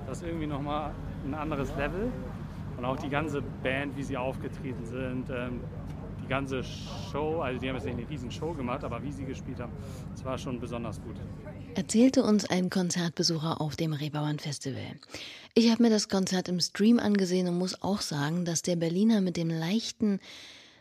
das 0.07 0.19
ist 0.19 0.27
irgendwie 0.27 0.47
nochmal 0.47 0.91
ein 1.25 1.33
anderes 1.33 1.75
Level. 1.75 2.11
Und 2.77 2.85
auch 2.85 2.97
die 2.97 3.09
ganze 3.09 3.41
Band, 3.63 3.97
wie 3.97 4.03
sie 4.03 4.17
aufgetreten 4.17 4.85
sind, 4.85 5.29
ähm, 5.29 5.61
die 6.23 6.27
ganze 6.27 6.63
Show, 6.63 7.41
also 7.41 7.59
die 7.59 7.67
haben 7.67 7.75
jetzt 7.75 7.85
nicht 7.85 7.97
eine 7.97 8.09
riesen 8.09 8.31
Show 8.31 8.53
gemacht, 8.53 8.83
aber 8.83 9.01
wie 9.03 9.11
sie 9.11 9.25
gespielt 9.25 9.59
haben, 9.59 9.71
das 10.11 10.23
war 10.23 10.37
schon 10.37 10.59
besonders 10.59 11.01
gut. 11.01 11.15
Erzählte 11.75 12.23
uns 12.23 12.49
ein 12.49 12.69
Konzertbesucher 12.69 13.61
auf 13.61 13.75
dem 13.75 13.93
Reeperbahn 13.93 14.39
Festival. 14.39 14.99
Ich 15.53 15.71
habe 15.71 15.83
mir 15.83 15.89
das 15.89 16.09
Konzert 16.09 16.47
im 16.49 16.59
Stream 16.59 16.99
angesehen 16.99 17.47
und 17.47 17.57
muss 17.57 17.81
auch 17.81 18.01
sagen, 18.01 18.45
dass 18.45 18.61
der 18.61 18.75
Berliner 18.75 19.21
mit 19.21 19.37
dem 19.37 19.49
leichten 19.49 20.19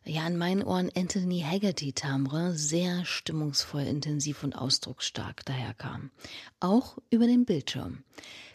ja 0.05 0.27
in 0.27 0.37
meinen 0.37 0.63
Ohren 0.63 0.91
Anthony 0.97 1.41
Haggerty-Timbre 1.41 2.55
sehr 2.55 3.05
stimmungsvoll, 3.05 3.83
intensiv 3.83 4.43
und 4.43 4.55
ausdrucksstark 4.55 5.45
daherkam. 5.45 6.11
Auch 6.61 6.99
über 7.11 7.27
den 7.27 7.45
Bildschirm. 7.45 8.05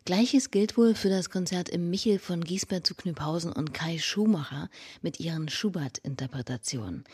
Gleiches 0.06 0.52
gilt 0.52 0.78
wohl 0.78 0.94
für 0.94 1.10
das 1.10 1.32
Konzert 1.32 1.68
im 1.68 1.90
Michel 1.90 2.20
von 2.20 2.44
Giesbert 2.44 2.86
zu 2.86 2.94
Knüpphausen 2.94 3.52
und 3.52 3.74
Kai 3.74 3.98
Schumacher 3.98 4.70
mit 5.02 5.20
ihren 5.20 5.50
Schubert-Interpretationen. 5.50 7.06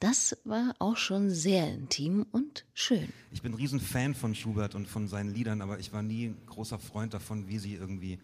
Das 0.00 0.38
war 0.44 0.74
auch 0.78 0.96
schon 0.96 1.28
sehr 1.28 1.68
intim 1.70 2.24
und 2.32 2.64
schön. 2.72 3.12
Ich 3.32 3.42
bin 3.42 3.52
ein 3.52 3.56
Riesenfan 3.56 4.14
von 4.14 4.34
Schubert 4.34 4.74
und 4.74 4.88
von 4.88 5.08
seinen 5.08 5.34
Liedern, 5.34 5.60
aber 5.60 5.78
ich 5.78 5.92
war 5.92 6.02
nie 6.02 6.34
großer 6.46 6.78
Freund 6.78 7.12
davon, 7.12 7.48
wie 7.48 7.58
sie 7.58 7.74
irgendwie 7.74 8.18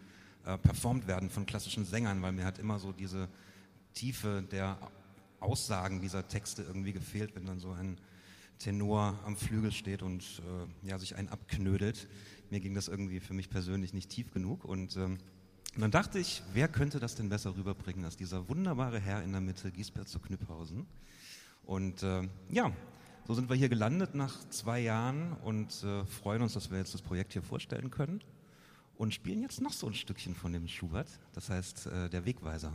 äh, 0.46 0.56
performt 0.56 1.06
werden 1.06 1.28
von 1.28 1.44
klassischen 1.44 1.84
Sängern, 1.84 2.22
weil 2.22 2.32
mir 2.32 2.46
hat 2.46 2.58
immer 2.58 2.78
so 2.78 2.92
diese 2.92 3.28
Tiefe 3.92 4.42
der 4.50 4.78
Aussagen 5.44 6.00
dieser 6.00 6.26
Texte 6.26 6.62
irgendwie 6.62 6.92
gefehlt, 6.92 7.34
wenn 7.36 7.46
dann 7.46 7.60
so 7.60 7.70
ein 7.70 7.98
Tenor 8.58 9.18
am 9.24 9.36
Flügel 9.36 9.72
steht 9.72 10.02
und 10.02 10.22
äh, 10.22 10.88
ja, 10.88 10.98
sich 10.98 11.16
einen 11.16 11.28
abknödelt. 11.28 12.08
Mir 12.50 12.60
ging 12.60 12.74
das 12.74 12.88
irgendwie 12.88 13.20
für 13.20 13.34
mich 13.34 13.50
persönlich 13.50 13.92
nicht 13.92 14.10
tief 14.10 14.32
genug 14.32 14.64
und 14.64 14.96
ähm, 14.96 15.18
dann 15.76 15.90
dachte 15.90 16.20
ich, 16.20 16.42
wer 16.52 16.68
könnte 16.68 17.00
das 17.00 17.16
denn 17.16 17.28
besser 17.28 17.56
rüberbringen 17.56 18.04
als 18.04 18.16
dieser 18.16 18.48
wunderbare 18.48 19.00
Herr 19.00 19.22
in 19.24 19.32
der 19.32 19.40
Mitte, 19.40 19.72
Giesbert 19.72 20.08
zu 20.08 20.20
Knüpphausen. 20.20 20.86
Und 21.64 22.02
äh, 22.04 22.28
ja, 22.48 22.70
so 23.26 23.34
sind 23.34 23.48
wir 23.48 23.56
hier 23.56 23.68
gelandet 23.68 24.14
nach 24.14 24.48
zwei 24.50 24.80
Jahren 24.80 25.32
und 25.44 25.82
äh, 25.82 26.04
freuen 26.04 26.42
uns, 26.42 26.52
dass 26.52 26.70
wir 26.70 26.78
jetzt 26.78 26.94
das 26.94 27.02
Projekt 27.02 27.32
hier 27.32 27.42
vorstellen 27.42 27.90
können 27.90 28.22
und 28.96 29.14
spielen 29.14 29.42
jetzt 29.42 29.60
noch 29.60 29.72
so 29.72 29.88
ein 29.88 29.94
Stückchen 29.94 30.34
von 30.34 30.52
dem 30.52 30.68
Schubert, 30.68 31.08
das 31.32 31.50
heißt 31.50 31.86
äh, 31.86 32.10
der 32.10 32.24
Wegweiser. 32.24 32.72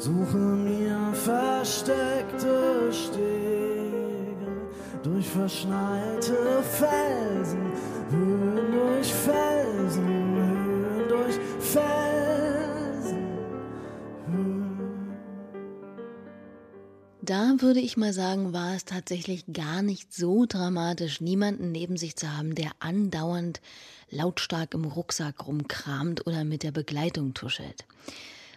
Suche 0.00 0.38
mir 0.38 1.12
versteckte 1.12 2.90
Stege 2.90 4.70
durch 5.02 5.28
verschneite 5.28 6.62
Felsen, 6.62 7.72
Höhen 8.08 8.72
durch 8.72 9.12
Felsen, 9.12 10.08
Höhen 10.08 11.06
durch 11.06 11.34
Felsen. 11.58 13.26
Da 17.20 17.56
würde 17.58 17.80
ich 17.80 17.98
mal 17.98 18.14
sagen, 18.14 18.54
war 18.54 18.74
es 18.74 18.86
tatsächlich 18.86 19.44
gar 19.52 19.82
nicht 19.82 20.14
so 20.14 20.46
dramatisch, 20.46 21.20
niemanden 21.20 21.72
neben 21.72 21.98
sich 21.98 22.16
zu 22.16 22.34
haben, 22.34 22.54
der 22.54 22.70
andauernd 22.78 23.60
lautstark 24.08 24.72
im 24.72 24.86
Rucksack 24.86 25.46
rumkramt 25.46 26.26
oder 26.26 26.44
mit 26.44 26.62
der 26.62 26.72
Begleitung 26.72 27.34
tuschelt. 27.34 27.84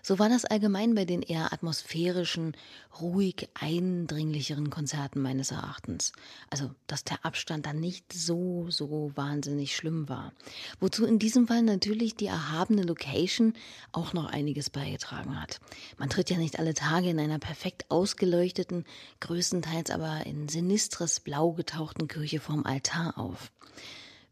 So 0.05 0.19
war 0.19 0.27
das 0.27 0.43
allgemein 0.43 0.95
bei 0.95 1.05
den 1.05 1.22
eher 1.22 1.53
atmosphärischen, 1.53 2.57
ruhig 3.00 3.48
eindringlicheren 3.53 4.69
Konzerten 4.69 5.22
meines 5.22 5.51
Erachtens. 5.51 6.12
Also, 6.50 6.72
dass 6.88 7.05
der 7.05 7.24
Abstand 7.24 7.65
dann 7.65 7.79
nicht 7.79 8.12
so, 8.12 8.67
so 8.69 9.13
wahnsinnig 9.15 9.77
schlimm 9.77 10.10
war. 10.10 10.33
Wozu 10.81 11.05
in 11.05 11.19
diesem 11.19 11.48
Fall 11.48 11.62
natürlich 11.62 12.17
die 12.17 12.25
erhabene 12.25 12.83
Location 12.83 13.53
auch 13.93 14.12
noch 14.12 14.25
einiges 14.25 14.69
beigetragen 14.69 15.41
hat. 15.41 15.62
Man 15.98 16.10
tritt 16.10 16.29
ja 16.29 16.38
nicht 16.38 16.60
alle 16.60 16.74
Tage 16.74 17.10
in 17.10 17.19
einer 17.19 17.39
perfekt 17.39 17.86
ausgeleuchteten, 17.88 18.83
größtenteils 19.22 19.89
aber 19.89 20.25
in 20.25 20.50
sinistres 20.50 21.22
Blau 21.22 21.53
getauchten 21.53 22.10
Kirche 22.10 22.41
vorm 22.41 22.65
Altar 22.65 23.17
auf. 23.17 23.53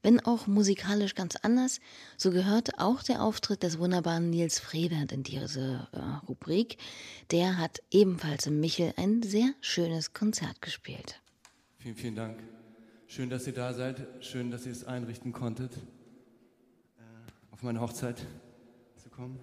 Wenn 0.04 0.20
auch 0.20 0.48
musikalisch 0.48 1.14
ganz 1.14 1.36
anders, 1.36 1.80
so 2.18 2.32
gehört 2.32 2.80
auch 2.80 3.04
der 3.04 3.22
Auftritt 3.22 3.62
des 3.62 3.78
wunderbaren 3.78 4.30
Nils 4.30 4.60
Frevert 4.60 5.12
in 5.12 5.24
diese 5.24 5.88
äh, 5.92 6.00
Rubrik. 6.28 6.78
Der 7.30 7.58
hat 7.58 7.84
ebenfalls 7.92 8.48
im 8.48 8.60
Michel 8.60 8.94
ein 8.98 9.22
sehr 9.22 9.54
schönes 9.62 10.14
Konzert 10.14 10.62
gespielt. 10.62 11.22
Vielen, 11.78 11.96
vielen 11.96 12.16
Dank. 12.16 12.40
Schön, 13.06 13.30
dass 13.30 13.46
ihr 13.46 13.54
da 13.54 13.74
seid. 13.74 14.08
Schön, 14.22 14.50
dass 14.50 14.66
ihr 14.66 14.72
es 14.72 14.86
einrichten 14.86 15.34
konntet, 15.34 15.74
äh, 15.76 15.82
auf 17.52 17.62
meine 17.62 17.80
Hochzeit 17.80 18.26
zu 18.96 19.10
kommen. 19.10 19.40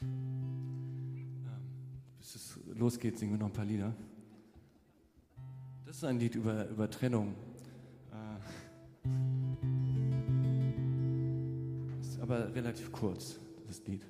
Ähm, 0.00 1.44
bis 2.18 2.36
es 2.36 2.58
losgeht, 2.74 3.18
singen 3.18 3.32
wir 3.32 3.38
noch 3.38 3.46
ein 3.46 3.52
paar 3.52 3.64
Lieder. 3.64 3.94
Das 5.86 5.96
ist 5.96 6.04
ein 6.04 6.20
Lied 6.20 6.36
über, 6.36 6.68
über 6.68 6.88
Trennung. 6.88 7.34
Aber 12.28 12.54
relativ 12.54 12.92
kurz, 12.92 13.38
das 13.66 13.82
Lied. 13.86 14.06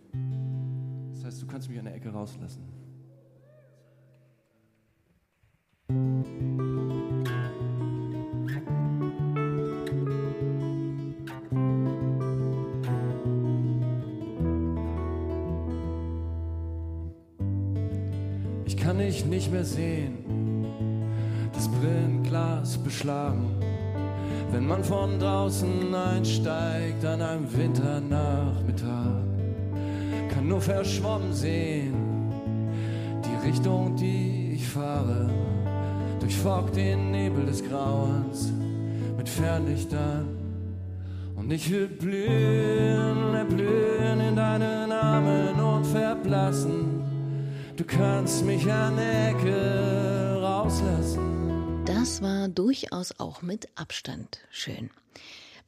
Das 1.13 1.25
heißt, 1.25 1.43
du 1.43 1.47
kannst 1.47 1.69
mich 1.69 1.79
an 1.79 1.85
der 1.85 1.95
Ecke 1.95 2.11
rauslassen. 2.11 2.78
Verschwommen 30.69 31.33
sehen 31.33 31.95
die 33.25 33.49
Richtung, 33.49 33.97
die 33.97 34.53
ich 34.57 34.69
fahre, 34.69 35.31
durchfogt 36.21 36.77
den 36.77 37.11
Nebel 37.11 37.47
des 37.47 37.65
Grauens 37.65 38.53
mit 39.17 39.27
Fernlichtern. 39.29 40.29
Und 41.37 41.51
ich 41.51 41.71
will 41.71 41.89
blühen, 41.89 43.35
erblühen 43.35 44.21
in 44.21 44.37
deinen 44.37 44.93
Armen 44.93 45.59
und 45.59 45.87
verblassen. 45.87 47.03
Du 47.77 47.85
kannst 47.85 48.45
mich 48.45 48.71
an 48.71 48.99
Ecke 48.99 50.39
rauslassen. 50.43 51.83
Das 51.87 52.21
war 52.21 52.49
durchaus 52.49 53.19
auch 53.19 53.41
mit 53.41 53.69
Abstand 53.75 54.41
schön. 54.51 54.91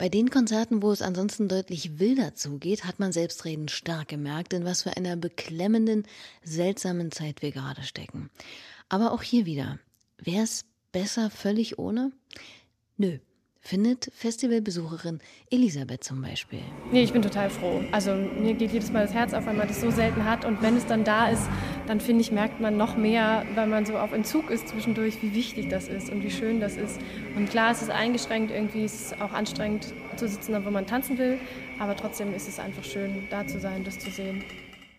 Bei 0.00 0.08
den 0.08 0.30
Konzerten, 0.30 0.80
wo 0.80 0.92
es 0.92 1.02
ansonsten 1.02 1.46
deutlich 1.46 1.98
wilder 1.98 2.34
zugeht, 2.34 2.86
hat 2.86 3.00
man 3.00 3.12
selbstredend 3.12 3.70
stark 3.70 4.08
gemerkt, 4.08 4.54
in 4.54 4.64
was 4.64 4.80
für 4.80 4.96
einer 4.96 5.14
beklemmenden, 5.14 6.06
seltsamen 6.42 7.12
Zeit 7.12 7.42
wir 7.42 7.52
gerade 7.52 7.82
stecken. 7.82 8.30
Aber 8.88 9.12
auch 9.12 9.20
hier 9.20 9.44
wieder. 9.44 9.78
Wäre 10.16 10.44
es 10.44 10.64
besser 10.90 11.28
völlig 11.28 11.78
ohne? 11.78 12.12
Nö, 12.96 13.18
findet 13.60 14.10
Festivalbesucherin 14.14 15.20
Elisabeth 15.50 16.02
zum 16.02 16.22
Beispiel. 16.22 16.60
Nee, 16.90 17.02
ich 17.02 17.12
bin 17.12 17.22
total 17.22 17.50
froh. 17.50 17.82
Also 17.92 18.14
mir 18.14 18.54
geht 18.54 18.72
jedes 18.72 18.90
Mal 18.90 19.02
das 19.04 19.14
Herz 19.14 19.34
auf, 19.34 19.46
weil 19.46 19.54
man 19.54 19.68
das 19.68 19.80
so 19.80 19.90
selten 19.90 20.24
hat. 20.24 20.44
Und 20.44 20.62
wenn 20.62 20.76
es 20.76 20.86
dann 20.86 21.04
da 21.04 21.28
ist, 21.28 21.42
dann 21.86 22.00
finde 22.00 22.22
ich, 22.22 22.32
merkt 22.32 22.60
man 22.60 22.76
noch 22.76 22.96
mehr, 22.96 23.44
weil 23.54 23.66
man 23.66 23.84
so 23.84 23.98
auf 23.98 24.12
Entzug 24.12 24.50
ist 24.50 24.68
zwischendurch, 24.68 25.22
wie 25.22 25.34
wichtig 25.34 25.68
das 25.68 25.88
ist 25.88 26.10
und 26.10 26.22
wie 26.22 26.30
schön 26.30 26.60
das 26.60 26.76
ist. 26.76 26.98
Und 27.36 27.50
klar, 27.50 27.72
es 27.72 27.82
ist 27.82 27.90
eingeschränkt, 27.90 28.50
irgendwie 28.50 28.84
ist 28.84 28.94
es 28.94 29.20
auch 29.20 29.32
anstrengend 29.32 29.92
zu 30.16 30.26
sitzen, 30.26 30.54
wo 30.64 30.70
man 30.70 30.86
tanzen 30.86 31.18
will. 31.18 31.38
Aber 31.78 31.96
trotzdem 31.96 32.34
ist 32.34 32.48
es 32.48 32.58
einfach 32.58 32.84
schön, 32.84 33.28
da 33.30 33.46
zu 33.46 33.60
sein, 33.60 33.84
das 33.84 33.98
zu 33.98 34.10
sehen. 34.10 34.42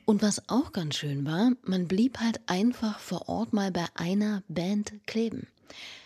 Und 0.05 0.21
was 0.21 0.49
auch 0.49 0.71
ganz 0.71 0.95
schön 0.95 1.25
war, 1.25 1.51
man 1.63 1.87
blieb 1.87 2.19
halt 2.19 2.41
einfach 2.47 2.99
vor 2.99 3.29
Ort 3.29 3.53
mal 3.53 3.71
bei 3.71 3.85
einer 3.95 4.43
Band 4.47 4.93
kleben. 5.05 5.47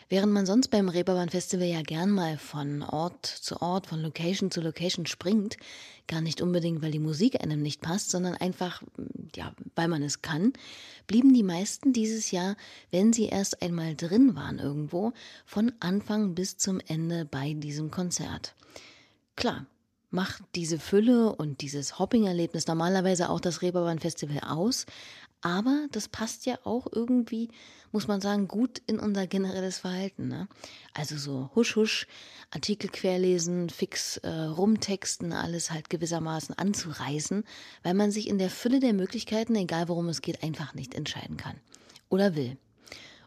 Während 0.07 0.33
man 0.33 0.45
sonst 0.45 0.67
beim 0.67 0.87
Reeperbahn 0.87 1.29
Festival 1.29 1.67
ja 1.67 1.81
gern 1.81 2.11
mal 2.11 2.37
von 2.37 2.83
Ort 2.83 3.25
zu 3.25 3.59
Ort, 3.61 3.87
von 3.87 4.01
Location 4.01 4.51
zu 4.51 4.61
Location 4.61 5.07
springt, 5.07 5.57
gar 6.07 6.21
nicht 6.21 6.41
unbedingt, 6.41 6.83
weil 6.83 6.91
die 6.91 6.99
Musik 6.99 7.41
einem 7.41 7.61
nicht 7.63 7.81
passt, 7.81 8.11
sondern 8.11 8.35
einfach, 8.35 8.83
ja, 9.35 9.53
weil 9.73 9.87
man 9.87 10.03
es 10.03 10.21
kann, 10.21 10.53
blieben 11.07 11.33
die 11.33 11.41
meisten 11.43 11.91
dieses 11.91 12.29
Jahr, 12.29 12.55
wenn 12.91 13.13
sie 13.13 13.25
erst 13.25 13.63
einmal 13.63 13.95
drin 13.95 14.35
waren 14.35 14.59
irgendwo, 14.59 15.13
von 15.43 15.71
Anfang 15.79 16.35
bis 16.35 16.57
zum 16.57 16.79
Ende 16.85 17.25
bei 17.25 17.53
diesem 17.53 17.89
Konzert. 17.89 18.53
Klar, 19.35 19.65
macht 20.11 20.43
diese 20.55 20.79
Fülle 20.79 21.35
und 21.35 21.61
dieses 21.61 21.99
Hopping-Erlebnis 21.99 22.67
normalerweise 22.67 23.29
auch 23.29 23.39
das 23.39 23.61
Reeperbahn 23.61 23.99
Festival 23.99 24.39
aus, 24.39 24.85
aber 25.45 25.85
das 25.91 26.07
passt 26.07 26.47
ja 26.47 26.57
auch 26.63 26.87
irgendwie, 26.91 27.49
muss 27.91 28.07
man 28.07 28.19
sagen, 28.19 28.47
gut 28.47 28.81
in 28.87 28.97
unser 28.97 29.27
generelles 29.27 29.77
Verhalten. 29.77 30.27
Ne? 30.27 30.47
Also 30.95 31.19
so 31.19 31.51
husch 31.53 31.75
husch, 31.75 32.07
Artikel 32.49 32.89
querlesen, 32.89 33.69
fix 33.69 34.17
äh, 34.17 34.27
rumtexten, 34.27 35.33
alles 35.33 35.69
halt 35.69 35.91
gewissermaßen 35.91 36.57
anzureißen, 36.57 37.43
weil 37.83 37.93
man 37.93 38.09
sich 38.09 38.27
in 38.27 38.39
der 38.39 38.49
Fülle 38.49 38.79
der 38.79 38.93
Möglichkeiten, 38.93 39.53
egal 39.53 39.87
worum 39.87 40.09
es 40.09 40.23
geht, 40.23 40.41
einfach 40.41 40.73
nicht 40.73 40.95
entscheiden 40.95 41.37
kann. 41.37 41.57
Oder 42.09 42.35
will. 42.35 42.57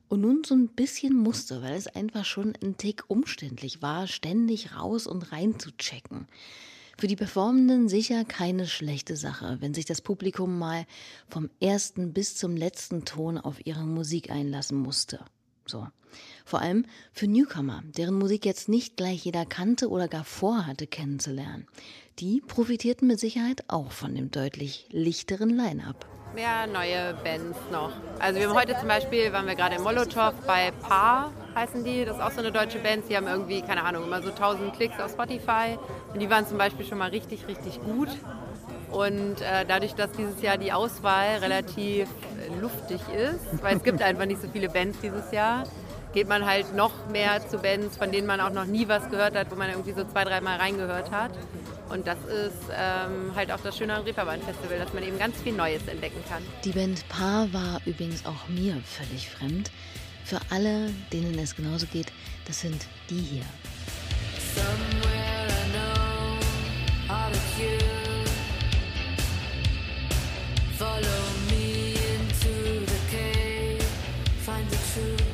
Und 0.09 0.21
nun 0.21 0.43
so 0.45 0.57
ein 0.57 0.71
bisschen 0.71 1.15
musste, 1.15 1.63
weil 1.63 1.75
es 1.75 1.87
einfach 1.87 2.25
schon 2.25 2.53
ein 2.61 2.77
Tick 2.77 3.05
umständlich 3.07 3.81
war, 3.81 4.09
ständig 4.09 4.75
raus 4.75 5.07
und 5.07 5.31
rein 5.31 5.61
zu 5.61 5.71
checken. 5.77 6.27
Für 6.99 7.07
die 7.07 7.15
Performenden 7.15 7.89
sicher 7.89 8.25
keine 8.25 8.67
schlechte 8.67 9.17
Sache, 9.17 9.59
wenn 9.61 9.73
sich 9.73 9.85
das 9.85 10.01
Publikum 10.01 10.59
mal 10.59 10.85
vom 11.29 11.49
ersten 11.61 12.13
bis 12.13 12.35
zum 12.35 12.57
letzten 12.57 13.05
Ton 13.05 13.39
auf 13.39 13.65
ihre 13.65 13.85
Musik 13.85 14.33
einlassen 14.33 14.77
musste. 14.77 15.21
So. 15.65 15.87
Vor 16.45 16.61
allem 16.61 16.87
für 17.13 17.29
Newcomer, 17.29 17.85
deren 17.85 18.15
Musik 18.15 18.45
jetzt 18.45 18.69
nicht 18.69 18.97
gleich 18.97 19.25
jeder 19.25 19.47
kannte 19.47 19.91
oder 19.91 20.09
gar 20.09 20.25
vorhatte 20.25 20.89
kennenzulernen. 20.89 21.69
Die 22.19 22.41
profitierten 22.41 23.07
mit 23.07 23.21
Sicherheit 23.21 23.63
auch 23.69 23.93
von 23.93 24.17
dem 24.17 24.33
deutlich 24.33 24.89
lichteren 24.91 25.51
Line-up 25.51 26.05
mehr 26.35 26.67
neue 26.67 27.15
Bands 27.25 27.59
noch. 27.73 27.91
Also 28.19 28.39
wir 28.39 28.49
haben 28.49 28.57
heute 28.57 28.77
zum 28.79 28.89
Beispiel, 28.89 29.33
waren 29.33 29.47
wir 29.47 29.55
gerade 29.55 29.77
im 29.77 29.83
Molotow 29.83 30.33
bei 30.47 30.71
Paar, 30.71 31.33
heißen 31.59 31.85
die. 31.85 32.05
Das 32.05 32.17
ist 32.17 32.23
auch 32.23 32.31
so 32.31 32.41
eine 32.41 32.53
deutsche 32.53 32.79
Band. 32.79 33.05
Die 33.09 33.17
haben 33.17 33.27
irgendwie, 33.27 33.63
keine 33.63 33.83
Ahnung, 33.85 34.05
immer 34.05 34.23
so 34.23 34.31
1000 34.31 34.75
Klicks 34.75 34.99
auf 35.01 35.11
Spotify. 35.11 35.79
Und 36.13 36.21
die 36.21 36.31
waren 36.31 36.47
zum 36.47 36.59
Beispiel 36.59 36.87
schon 36.87 36.99
mal 36.99 37.11
richtig, 37.11 37.47
richtig 37.49 37.81
gut. 37.83 38.09
Und 38.91 39.41
äh, 39.43 39.67
dadurch, 39.67 39.95
dass 39.95 40.13
dieses 40.13 40.41
Jahr 40.41 40.57
die 40.57 40.73
Auswahl 40.73 41.39
relativ 41.41 42.09
luftig 42.61 43.01
ist, 43.15 43.63
weil 43.63 43.77
es 43.77 43.83
gibt 43.83 44.01
einfach 44.09 44.25
nicht 44.25 44.41
so 44.41 44.49
viele 44.49 44.69
Bands 44.69 44.99
dieses 45.03 45.31
Jahr, 45.31 45.65
geht 46.15 46.29
man 46.29 46.47
halt 46.47 46.75
noch 46.75 46.93
mehr 47.11 47.47
zu 47.47 47.59
Bands, 47.59 47.99
von 47.99 48.11
denen 48.11 48.27
man 48.27 48.41
auch 48.41 48.51
noch 48.51 48.65
nie 48.65 48.89
was 48.89 49.11
gehört 49.11 49.37
hat, 49.37 49.51
wo 49.51 49.57
man 49.57 49.69
irgendwie 49.69 49.93
so 49.93 50.05
zwei, 50.05 50.25
dreimal 50.25 50.57
reingehört 50.59 51.11
hat. 51.11 51.33
Und 51.91 52.07
das 52.07 52.19
ist 52.25 52.71
ähm, 52.71 53.33
halt 53.35 53.53
auch 53.53 53.61
das 53.61 53.77
Schöne 53.77 53.95
am 53.95 54.05
Reeperbahn-Festival, 54.05 54.79
dass 54.79 54.93
man 54.93 55.03
eben 55.03 55.19
ganz 55.19 55.41
viel 55.41 55.53
Neues 55.53 55.87
entdecken 55.87 56.23
kann. 56.29 56.43
Die 56.65 56.73
Band 56.73 57.07
Paar 57.09 57.53
war 57.53 57.81
übrigens 57.85 58.25
auch 58.25 58.49
mir 58.49 58.81
völlig 58.85 59.29
fremd. 59.31 59.71
Für 60.29 60.41
alle, 60.51 60.91
denen 61.11 61.39
es 61.39 61.57
genauso 61.57 61.87
geht, 61.87 62.13
das 62.47 62.61
sind 62.61 62.85
die 63.09 63.19
hier. 63.19 63.45
Follow 70.77 71.01
me 71.51 71.95
into 71.95 72.85
the 72.87 73.01
cave, 73.11 73.83
find 74.45 74.71
the 74.71 74.77
truth. 74.93 75.28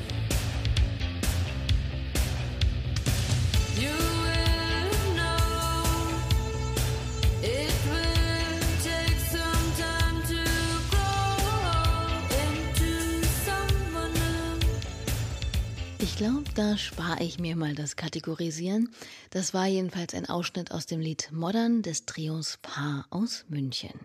Ich 16.15 16.19
glaube, 16.19 16.45
da 16.55 16.79
spare 16.79 17.25
ich 17.25 17.41
mir 17.41 17.57
mal 17.57 17.75
das 17.75 17.97
Kategorisieren. 17.97 18.89
Das 19.31 19.53
war 19.53 19.67
jedenfalls 19.67 20.15
ein 20.15 20.29
Ausschnitt 20.29 20.71
aus 20.71 20.87
dem 20.87 21.01
Lied 21.01 21.31
Modern 21.33 21.83
des 21.83 22.07
Trios 22.07 22.57
Paar 22.63 23.09
aus 23.11 23.45
München. 23.49 23.99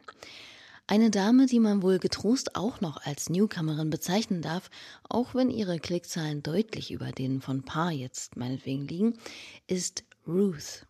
Eine 0.87 1.11
Dame, 1.11 1.45
die 1.45 1.59
man 1.59 1.83
wohl 1.83 1.99
getrost 1.99 2.55
auch 2.55 2.81
noch 2.81 3.05
als 3.05 3.29
Newcomerin 3.29 3.91
bezeichnen 3.91 4.41
darf, 4.41 4.71
auch 5.07 5.35
wenn 5.35 5.51
ihre 5.51 5.77
Klickzahlen 5.77 6.41
deutlich 6.41 6.89
über 6.89 7.11
denen 7.11 7.41
von 7.41 7.61
Paar 7.61 7.91
jetzt 7.91 8.37
meinetwegen 8.37 8.87
liegen, 8.87 9.19
ist 9.67 10.03
Ruth. 10.27 10.87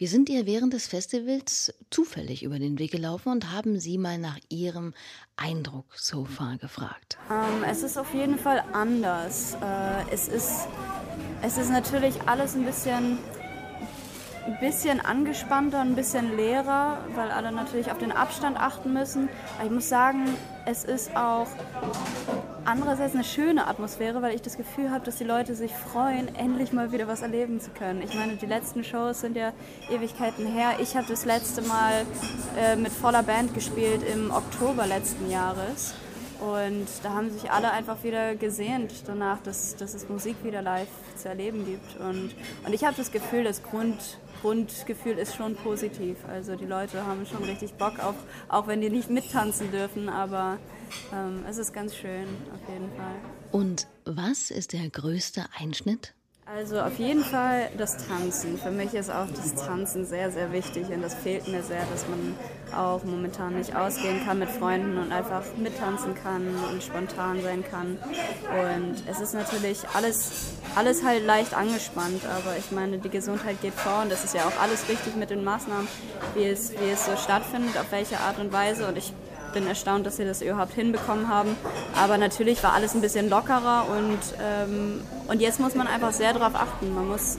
Wir 0.00 0.08
sind 0.08 0.30
ihr 0.30 0.46
während 0.46 0.72
des 0.72 0.86
Festivals 0.86 1.74
zufällig 1.90 2.42
über 2.42 2.58
den 2.58 2.78
Weg 2.78 2.90
gelaufen 2.90 3.28
und 3.28 3.52
haben 3.52 3.78
sie 3.78 3.98
mal 3.98 4.16
nach 4.16 4.38
ihrem 4.48 4.94
Eindruck 5.36 5.84
so 5.94 6.24
far 6.24 6.56
gefragt. 6.56 7.18
Ähm, 7.30 7.64
es 7.68 7.82
ist 7.82 7.98
auf 7.98 8.14
jeden 8.14 8.38
Fall 8.38 8.64
anders. 8.72 9.58
Äh, 9.62 10.10
es, 10.10 10.26
ist, 10.26 10.68
es 11.42 11.58
ist 11.58 11.68
natürlich 11.68 12.14
alles 12.22 12.54
ein 12.54 12.64
bisschen, 12.64 13.18
ein 14.46 14.58
bisschen 14.58 15.00
angespannter, 15.00 15.80
ein 15.80 15.94
bisschen 15.94 16.34
leerer, 16.34 17.04
weil 17.14 17.30
alle 17.30 17.52
natürlich 17.52 17.92
auf 17.92 17.98
den 17.98 18.10
Abstand 18.10 18.56
achten 18.56 18.94
müssen. 18.94 19.28
Aber 19.58 19.66
ich 19.66 19.70
muss 19.70 19.90
sagen, 19.90 20.24
es 20.64 20.84
ist 20.84 21.14
auch 21.14 21.46
andererseits 22.64 23.14
eine 23.14 23.24
schöne 23.24 23.66
Atmosphäre, 23.66 24.22
weil 24.22 24.34
ich 24.34 24.42
das 24.42 24.56
Gefühl 24.56 24.90
habe, 24.90 25.04
dass 25.04 25.16
die 25.16 25.24
Leute 25.24 25.54
sich 25.54 25.72
freuen, 25.72 26.34
endlich 26.34 26.72
mal 26.72 26.92
wieder 26.92 27.08
was 27.08 27.22
erleben 27.22 27.60
zu 27.60 27.70
können. 27.70 28.02
Ich 28.02 28.14
meine, 28.14 28.36
die 28.36 28.46
letzten 28.46 28.84
Shows 28.84 29.20
sind 29.20 29.36
ja 29.36 29.52
Ewigkeiten 29.90 30.46
her. 30.46 30.74
Ich 30.80 30.96
habe 30.96 31.06
das 31.08 31.24
letzte 31.24 31.62
Mal 31.62 32.06
äh, 32.58 32.76
mit 32.76 32.92
voller 32.92 33.22
Band 33.22 33.54
gespielt 33.54 34.02
im 34.02 34.30
Oktober 34.30 34.86
letzten 34.86 35.30
Jahres. 35.30 35.94
Und 36.40 36.86
da 37.02 37.10
haben 37.10 37.30
sich 37.30 37.50
alle 37.50 37.70
einfach 37.70 38.02
wieder 38.02 38.34
gesehnt 38.34 38.92
danach, 39.06 39.42
dass, 39.42 39.76
dass 39.76 39.94
es 39.94 40.08
Musik 40.08 40.36
wieder 40.42 40.62
live 40.62 40.88
zu 41.16 41.28
erleben 41.28 41.66
gibt. 41.66 42.00
Und, 42.00 42.34
und 42.64 42.72
ich 42.72 42.84
habe 42.84 42.96
das 42.96 43.12
Gefühl, 43.12 43.44
das 43.44 43.62
Grund, 43.62 44.18
Grundgefühl 44.40 45.18
ist 45.18 45.36
schon 45.36 45.54
positiv. 45.54 46.16
Also 46.28 46.56
die 46.56 46.64
Leute 46.64 47.06
haben 47.06 47.26
schon 47.26 47.44
richtig 47.44 47.74
Bock, 47.74 47.98
auch, 47.98 48.14
auch 48.48 48.66
wenn 48.66 48.80
die 48.80 48.88
nicht 48.88 49.10
mittanzen 49.10 49.70
dürfen. 49.70 50.08
Aber 50.08 50.56
ähm, 51.12 51.44
es 51.48 51.58
ist 51.58 51.74
ganz 51.74 51.94
schön, 51.94 52.26
auf 52.54 52.72
jeden 52.72 52.90
Fall. 52.96 53.14
Und 53.52 53.86
was 54.04 54.50
ist 54.50 54.72
der 54.72 54.88
größte 54.88 55.44
Einschnitt? 55.58 56.14
Also 56.56 56.80
auf 56.80 56.98
jeden 56.98 57.22
Fall 57.22 57.68
das 57.78 57.96
Tanzen. 58.08 58.58
Für 58.58 58.72
mich 58.72 58.92
ist 58.94 59.08
auch 59.08 59.28
das 59.36 59.54
Tanzen 59.54 60.04
sehr, 60.04 60.32
sehr 60.32 60.52
wichtig 60.52 60.88
und 60.88 61.00
das 61.00 61.14
fehlt 61.14 61.46
mir 61.46 61.62
sehr, 61.62 61.84
dass 61.92 62.04
man 62.08 62.34
auch 62.76 63.04
momentan 63.04 63.54
nicht 63.54 63.76
ausgehen 63.76 64.24
kann 64.26 64.40
mit 64.40 64.48
Freunden 64.48 64.98
und 64.98 65.12
einfach 65.12 65.42
mittanzen 65.56 66.16
kann 66.16 66.42
und 66.72 66.82
spontan 66.82 67.40
sein 67.40 67.62
kann. 67.70 67.98
Und 68.50 68.96
es 69.08 69.20
ist 69.20 69.32
natürlich 69.32 69.78
alles, 69.94 70.56
alles 70.74 71.04
halt 71.04 71.24
leicht 71.24 71.54
angespannt, 71.54 72.22
aber 72.24 72.56
ich 72.58 72.72
meine, 72.72 72.98
die 72.98 73.10
Gesundheit 73.10 73.62
geht 73.62 73.74
vor 73.74 74.02
und 74.02 74.10
das 74.10 74.24
ist 74.24 74.34
ja 74.34 74.42
auch 74.42 74.60
alles 74.60 74.88
richtig 74.88 75.14
mit 75.14 75.30
den 75.30 75.44
Maßnahmen, 75.44 75.86
wie 76.34 76.46
es, 76.46 76.72
wie 76.72 76.90
es 76.90 77.06
so 77.06 77.16
stattfindet, 77.16 77.78
auf 77.78 77.92
welche 77.92 78.18
Art 78.18 78.40
und 78.40 78.52
Weise. 78.52 78.88
Und 78.88 78.98
ich 78.98 79.12
bin 79.52 79.66
erstaunt, 79.66 80.06
dass 80.06 80.16
sie 80.16 80.24
das 80.24 80.42
überhaupt 80.42 80.74
hinbekommen 80.74 81.28
haben. 81.28 81.56
Aber 81.96 82.18
natürlich 82.18 82.62
war 82.62 82.72
alles 82.72 82.94
ein 82.94 83.00
bisschen 83.00 83.28
lockerer 83.28 83.86
und, 83.88 84.18
ähm, 84.42 85.00
und 85.28 85.40
jetzt 85.40 85.60
muss 85.60 85.74
man 85.74 85.86
einfach 85.86 86.12
sehr 86.12 86.32
darauf 86.32 86.54
achten. 86.54 86.94
Man 86.94 87.08
muss, 87.08 87.38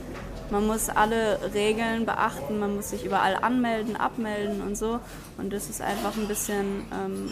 man 0.50 0.68
muss 0.68 0.90
alle 0.90 1.40
Regeln 1.54 2.06
beachten, 2.06 2.60
man 2.60 2.76
muss 2.76 2.90
sich 2.90 3.06
überall 3.06 3.36
anmelden, 3.36 3.96
abmelden 3.96 4.62
und 4.62 4.76
so. 4.76 5.00
Und 5.38 5.52
das 5.54 5.70
ist 5.70 5.82
einfach 5.82 6.16
ein 6.18 6.28
bisschen 6.28 6.86
ähm, 6.94 7.30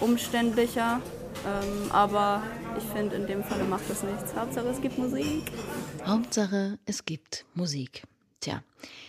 umständlicher. 0.00 1.00
Ähm, 1.46 1.90
aber 1.92 2.42
ich 2.78 2.84
finde, 2.84 3.16
in 3.16 3.26
dem 3.26 3.42
Falle 3.42 3.64
macht 3.64 3.88
das 3.88 4.02
nichts. 4.02 4.34
Hauptsache, 4.36 4.68
es 4.68 4.80
gibt 4.80 4.98
Musik. 4.98 5.50
Hauptsache, 6.06 6.78
es 6.84 7.04
gibt 7.04 7.44
Musik. 7.54 8.02
Tja, 8.42 8.60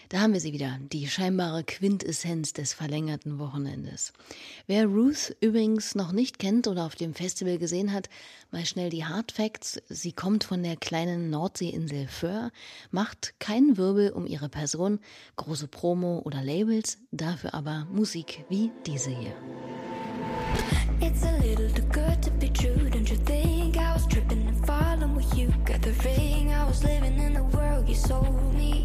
da 0.09 0.19
haben 0.19 0.33
wir 0.33 0.39
sie 0.39 0.53
wieder, 0.53 0.77
die 0.91 1.07
scheinbare 1.07 1.63
Quintessenz 1.63 2.53
des 2.53 2.71
verlängerten 2.71 3.39
Wochenendes. 3.39 4.13
Wer 4.67 4.85
Ruth 4.85 5.35
übrigens 5.41 5.95
noch 5.95 6.11
nicht 6.11 6.37
kennt 6.37 6.67
oder 6.67 6.85
auf 6.85 6.93
dem 6.93 7.15
Festival 7.15 7.57
gesehen 7.57 7.93
hat, 7.93 8.09
mal 8.51 8.63
schnell 8.63 8.91
die 8.91 9.05
Hard 9.05 9.31
Facts. 9.31 9.81
Sie 9.89 10.11
kommt 10.11 10.43
von 10.43 10.61
der 10.61 10.75
kleinen 10.75 11.31
Nordseeinsel 11.31 12.07
Föhr, 12.07 12.51
macht 12.91 13.33
keinen 13.39 13.75
Wirbel 13.75 14.11
um 14.11 14.27
ihre 14.27 14.49
Person, 14.49 14.99
große 15.35 15.67
Promo 15.67 16.21
oder 16.25 16.43
Labels, 16.43 16.99
dafür 17.11 17.55
aber 17.55 17.87
Musik 17.91 18.45
wie 18.49 18.69
diese 18.85 19.09
hier. 19.09 19.33
It's 21.01 21.23
a 21.23 21.31
little 21.41 21.69
too 21.69 21.81
good 21.91 22.21
to 22.21 22.31
be 22.39 22.49
true, 22.49 22.87
don't 22.89 23.09
you 23.09 23.17
think? 23.25 23.77
I 23.77 23.93
was 23.93 24.05
tripping 24.07 24.47
and 24.47 24.65
falling 24.65 25.15
with 25.15 25.35
you. 25.35 25.51
Got 25.65 25.81
the 25.81 25.91
ring, 26.05 26.53
I 26.53 26.65
was 26.65 26.83
living 26.83 27.19
in 27.19 27.33
the 27.33 27.43
world 27.43 27.89
you 27.89 27.95
sold 27.95 28.53
me. 28.55 28.82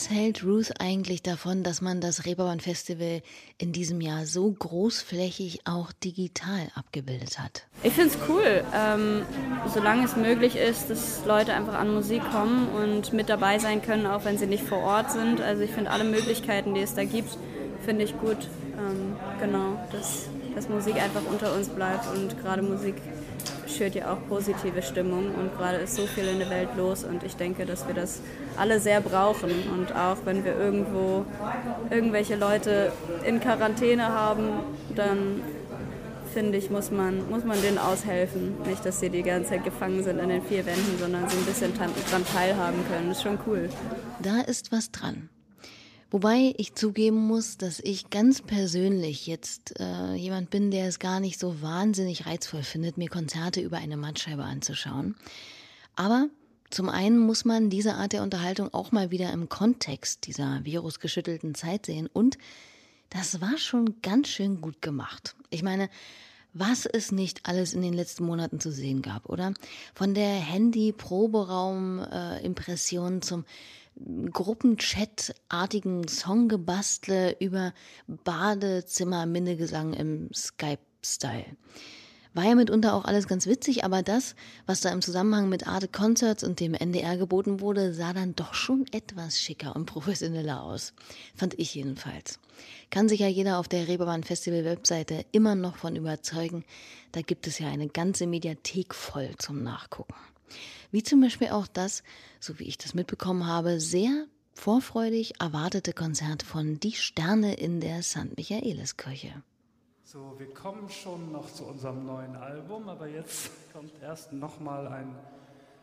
Was 0.00 0.08
hält 0.08 0.44
Ruth 0.44 0.72
eigentlich 0.80 1.22
davon, 1.22 1.62
dass 1.62 1.82
man 1.82 2.00
das 2.00 2.24
Reeperbahn 2.24 2.60
Festival 2.60 3.20
in 3.58 3.72
diesem 3.72 4.00
Jahr 4.00 4.24
so 4.24 4.50
großflächig 4.50 5.60
auch 5.66 5.92
digital 5.92 6.68
abgebildet 6.74 7.38
hat? 7.38 7.66
Ich 7.82 7.92
finde 7.92 8.14
es 8.14 8.18
cool, 8.26 8.64
ähm, 8.74 9.26
solange 9.68 10.06
es 10.06 10.16
möglich 10.16 10.56
ist, 10.56 10.88
dass 10.88 11.22
Leute 11.26 11.52
einfach 11.52 11.74
an 11.74 11.92
Musik 11.92 12.22
kommen 12.30 12.68
und 12.70 13.12
mit 13.12 13.28
dabei 13.28 13.58
sein 13.58 13.82
können, 13.82 14.06
auch 14.06 14.24
wenn 14.24 14.38
sie 14.38 14.46
nicht 14.46 14.64
vor 14.64 14.78
Ort 14.78 15.10
sind. 15.10 15.42
Also 15.42 15.62
ich 15.64 15.70
finde 15.70 15.90
alle 15.90 16.04
Möglichkeiten, 16.04 16.72
die 16.72 16.80
es 16.80 16.94
da 16.94 17.04
gibt, 17.04 17.36
finde 17.84 18.04
ich 18.04 18.16
gut. 18.16 18.38
Ähm, 18.78 19.16
genau, 19.38 19.78
dass, 19.92 20.28
dass 20.54 20.70
Musik 20.70 20.94
einfach 20.94 21.22
unter 21.30 21.54
uns 21.54 21.68
bleibt 21.68 22.06
und 22.16 22.40
gerade 22.40 22.62
Musik 22.62 22.94
schürt 23.70 23.94
ja 23.94 24.12
auch 24.12 24.18
positive 24.28 24.82
Stimmung 24.82 25.34
und 25.34 25.56
gerade 25.56 25.78
ist 25.78 25.96
so 25.96 26.06
viel 26.06 26.24
in 26.24 26.38
der 26.38 26.50
Welt 26.50 26.70
los 26.76 27.04
und 27.04 27.22
ich 27.22 27.36
denke, 27.36 27.66
dass 27.66 27.86
wir 27.86 27.94
das 27.94 28.20
alle 28.56 28.80
sehr 28.80 29.00
brauchen 29.00 29.50
und 29.74 29.94
auch 29.94 30.18
wenn 30.24 30.44
wir 30.44 30.56
irgendwo 30.56 31.24
irgendwelche 31.90 32.36
Leute 32.36 32.92
in 33.24 33.40
Quarantäne 33.40 34.08
haben, 34.08 34.48
dann 34.94 35.42
finde 36.32 36.58
ich, 36.58 36.70
muss 36.70 36.90
man, 36.90 37.28
muss 37.28 37.44
man 37.44 37.60
denen 37.60 37.78
aushelfen. 37.78 38.54
Nicht, 38.66 38.84
dass 38.84 39.00
sie 39.00 39.10
die 39.10 39.22
ganze 39.22 39.50
Zeit 39.50 39.64
gefangen 39.64 40.02
sind 40.02 40.18
in 40.18 40.28
den 40.28 40.42
vier 40.42 40.64
Wänden, 40.64 40.98
sondern 40.98 41.28
sie 41.28 41.36
ein 41.36 41.44
bisschen 41.44 41.74
dran 41.74 41.90
teilhaben 42.32 42.78
können. 42.88 43.08
Das 43.08 43.18
ist 43.18 43.22
schon 43.24 43.38
cool. 43.46 43.68
Da 44.20 44.40
ist 44.40 44.72
was 44.72 44.90
dran. 44.90 45.28
Wobei 46.10 46.54
ich 46.56 46.74
zugeben 46.74 47.26
muss, 47.26 47.56
dass 47.56 47.78
ich 47.78 48.10
ganz 48.10 48.42
persönlich 48.42 49.26
jetzt 49.26 49.78
äh, 49.78 50.14
jemand 50.14 50.50
bin, 50.50 50.70
der 50.70 50.88
es 50.88 50.98
gar 50.98 51.20
nicht 51.20 51.38
so 51.38 51.62
wahnsinnig 51.62 52.26
reizvoll 52.26 52.64
findet, 52.64 52.98
mir 52.98 53.08
Konzerte 53.08 53.60
über 53.60 53.78
eine 53.78 53.96
Mattscheibe 53.96 54.42
anzuschauen. 54.42 55.14
Aber 55.94 56.28
zum 56.70 56.88
einen 56.88 57.18
muss 57.18 57.44
man 57.44 57.70
diese 57.70 57.94
Art 57.94 58.12
der 58.12 58.22
Unterhaltung 58.22 58.72
auch 58.74 58.92
mal 58.92 59.10
wieder 59.10 59.32
im 59.32 59.48
Kontext 59.48 60.26
dieser 60.26 60.64
virusgeschüttelten 60.64 61.54
Zeit 61.54 61.86
sehen 61.86 62.08
und 62.12 62.38
das 63.08 63.40
war 63.40 63.58
schon 63.58 64.00
ganz 64.02 64.28
schön 64.28 64.60
gut 64.60 64.82
gemacht. 64.82 65.34
Ich 65.50 65.62
meine, 65.62 65.88
Was 66.52 66.84
es 66.84 67.12
nicht 67.12 67.46
alles 67.46 67.74
in 67.74 67.82
den 67.82 67.92
letzten 67.92 68.24
Monaten 68.24 68.58
zu 68.58 68.72
sehen 68.72 69.02
gab, 69.02 69.28
oder? 69.28 69.54
Von 69.94 70.14
der 70.14 70.34
Handy-Proberaum-Impression 70.34 73.22
zum 73.22 73.44
Gruppenchat-artigen 74.32 76.08
Songgebastle 76.08 77.36
über 77.40 77.72
Badezimmer-Minnegesang 78.06 79.92
im 79.94 80.30
Skype-Style. 80.32 81.56
War 82.32 82.44
ja 82.44 82.54
mitunter 82.54 82.94
auch 82.94 83.06
alles 83.06 83.26
ganz 83.26 83.48
witzig, 83.48 83.84
aber 83.84 84.02
das, 84.02 84.36
was 84.64 84.80
da 84.80 84.90
im 84.90 85.02
Zusammenhang 85.02 85.48
mit 85.48 85.66
Arte 85.66 85.88
Concerts 85.88 86.44
und 86.44 86.60
dem 86.60 86.74
NDR 86.74 87.16
geboten 87.16 87.60
wurde, 87.60 87.92
sah 87.92 88.12
dann 88.12 88.36
doch 88.36 88.54
schon 88.54 88.86
etwas 88.92 89.40
schicker 89.40 89.74
und 89.74 89.86
professioneller 89.86 90.62
aus. 90.62 90.92
Fand 91.34 91.58
ich 91.58 91.74
jedenfalls. 91.74 92.38
Kann 92.90 93.08
sich 93.08 93.20
ja 93.20 93.26
jeder 93.26 93.58
auf 93.58 93.66
der 93.66 93.88
Reeperbahn 93.88 94.22
Festival 94.22 94.64
Webseite 94.64 95.24
immer 95.32 95.56
noch 95.56 95.76
von 95.76 95.96
überzeugen. 95.96 96.64
Da 97.10 97.22
gibt 97.22 97.48
es 97.48 97.58
ja 97.58 97.68
eine 97.68 97.88
ganze 97.88 98.28
Mediathek 98.28 98.94
voll 98.94 99.30
zum 99.38 99.64
Nachgucken. 99.64 100.14
Wie 100.90 101.02
zum 101.02 101.20
Beispiel 101.20 101.48
auch 101.50 101.66
das, 101.66 102.02
so 102.40 102.58
wie 102.58 102.64
ich 102.64 102.78
das 102.78 102.94
mitbekommen 102.94 103.46
habe, 103.46 103.80
sehr 103.80 104.26
vorfreudig 104.54 105.40
erwartete 105.40 105.92
Konzert 105.92 106.42
von 106.42 106.80
Die 106.80 106.92
Sterne 106.92 107.54
in 107.54 107.80
der 107.80 108.02
St. 108.02 108.36
Michaeliskirche. 108.36 109.42
So, 110.04 110.34
wir 110.38 110.52
kommen 110.52 110.88
schon 110.90 111.30
noch 111.30 111.52
zu 111.52 111.64
unserem 111.64 112.04
neuen 112.04 112.34
Album, 112.34 112.88
aber 112.88 113.06
jetzt 113.06 113.50
kommt 113.72 113.92
erst 114.02 114.32
noch 114.32 114.58
mal 114.58 114.88
ein 114.88 115.14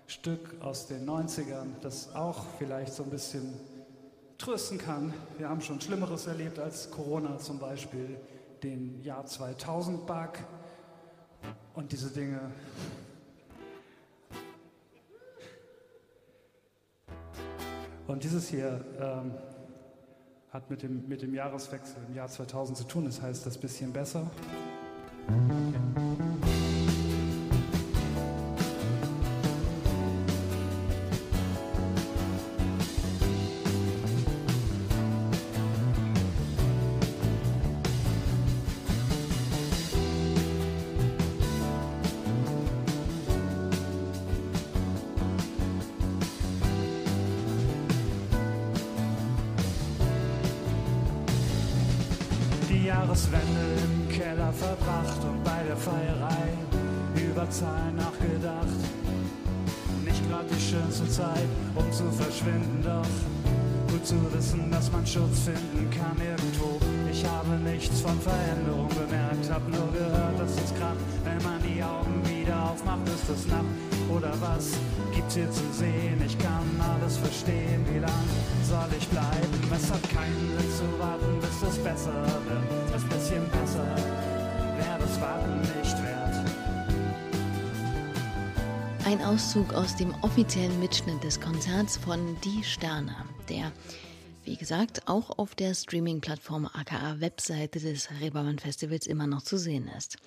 Stück 0.07 0.61
aus 0.61 0.87
den 0.87 1.09
90ern, 1.09 1.79
das 1.81 2.13
auch 2.13 2.45
vielleicht 2.57 2.93
so 2.93 3.03
ein 3.03 3.09
bisschen 3.09 3.53
trösten 4.37 4.77
kann. 4.77 5.13
Wir 5.37 5.47
haben 5.47 5.61
schon 5.61 5.79
Schlimmeres 5.79 6.27
erlebt 6.27 6.59
als 6.59 6.91
Corona, 6.91 7.37
zum 7.37 7.59
Beispiel 7.59 8.19
den 8.61 9.01
Jahr 9.03 9.25
2000 9.25 10.05
Bug 10.05 10.33
und 11.73 11.91
diese 11.91 12.09
Dinge. 12.09 12.51
Und 18.07 18.23
dieses 18.23 18.47
hier 18.47 18.83
ähm, 18.99 19.33
hat 20.49 20.69
mit 20.69 20.81
dem, 20.81 21.07
mit 21.07 21.21
dem 21.21 21.33
Jahreswechsel 21.33 21.97
im 22.07 22.15
Jahr 22.15 22.29
2000 22.29 22.77
zu 22.77 22.83
tun. 22.85 23.05
Das 23.05 23.21
heißt, 23.21 23.45
das 23.45 23.57
bisschen 23.57 23.91
besser. 23.91 24.31
Die 25.27 26.56
Jahreswende 53.57 53.81
im 53.83 54.09
Keller 54.09 54.53
verbracht 54.53 55.23
und 55.23 55.43
bei 55.43 55.63
der 55.67 55.77
Feierei 55.77 56.49
über 57.15 57.49
Zahlen 57.49 57.95
nachgedacht. 57.95 58.67
Nicht 60.05 60.29
gerade 60.29 60.45
die 60.49 60.61
schönste 60.61 61.07
Zeit, 61.09 61.47
um 61.75 61.91
zu 61.91 62.09
verschwinden, 62.11 62.83
doch 62.83 63.91
gut 63.91 64.05
zu 64.05 64.15
wissen, 64.33 64.69
dass 64.71 64.91
man 64.91 65.05
Schutz 65.05 65.39
finden 65.45 65.89
kann 65.89 66.17
irgendwo. 66.17 66.79
Ich 67.11 67.25
habe 67.25 67.55
nichts 67.69 68.01
von 68.01 68.19
Veränderung 68.19 68.89
bemerkt, 68.89 69.49
hab 69.49 69.67
nur 69.69 69.91
gehört, 69.91 70.39
dass 70.39 70.51
es 70.51 70.73
kracht. 70.75 70.97
Wenn 71.23 71.41
man 71.43 71.61
die 71.63 71.81
Augen 71.81 72.21
wieder 72.25 72.71
aufmacht, 72.71 73.07
ist 73.07 73.29
es 73.29 73.47
Nacht. 73.47 73.86
Oder 74.09 74.33
was 74.41 74.71
gibt's 75.13 75.35
hier 75.35 75.51
zu 75.51 75.63
sehen? 75.73 76.21
Ich 76.25 76.37
kann 76.39 76.63
alles 76.79 77.17
verstehen. 77.17 77.85
Wie 77.91 77.99
lang 77.99 78.23
soll 78.63 78.87
ich 78.97 79.07
bleiben? 79.07 79.71
Es 79.75 79.91
hat 79.91 80.03
keinen 80.09 80.57
Sinn 80.57 80.71
zu 80.71 80.99
warten, 80.99 81.39
bis 81.41 81.69
es 81.69 81.77
besser 81.83 82.23
wird. 82.23 82.93
Das 82.93 83.03
bisschen 83.03 83.49
besser 83.49 83.95
wäre 84.77 84.99
das 84.99 85.21
Warten 85.21 85.59
nicht 85.59 86.03
wert. 86.03 86.17
Ein 89.05 89.21
Auszug 89.23 89.73
aus 89.73 89.95
dem 89.95 90.13
offiziellen 90.21 90.79
Mitschnitt 90.79 91.23
des 91.23 91.39
Konzerts 91.39 91.97
von 91.97 92.37
Die 92.43 92.63
Sterne, 92.63 93.15
der, 93.49 93.71
wie 94.43 94.57
gesagt, 94.57 95.07
auch 95.07 95.37
auf 95.37 95.55
der 95.55 95.73
Streaming-Plattform 95.73 96.65
aka 96.65 97.19
Webseite 97.19 97.79
des 97.79 98.09
Reeperbahn 98.19 98.59
Festivals 98.59 99.07
immer 99.07 99.27
noch 99.27 99.41
zu 99.41 99.57
sehen 99.57 99.89
ist. 99.97 100.17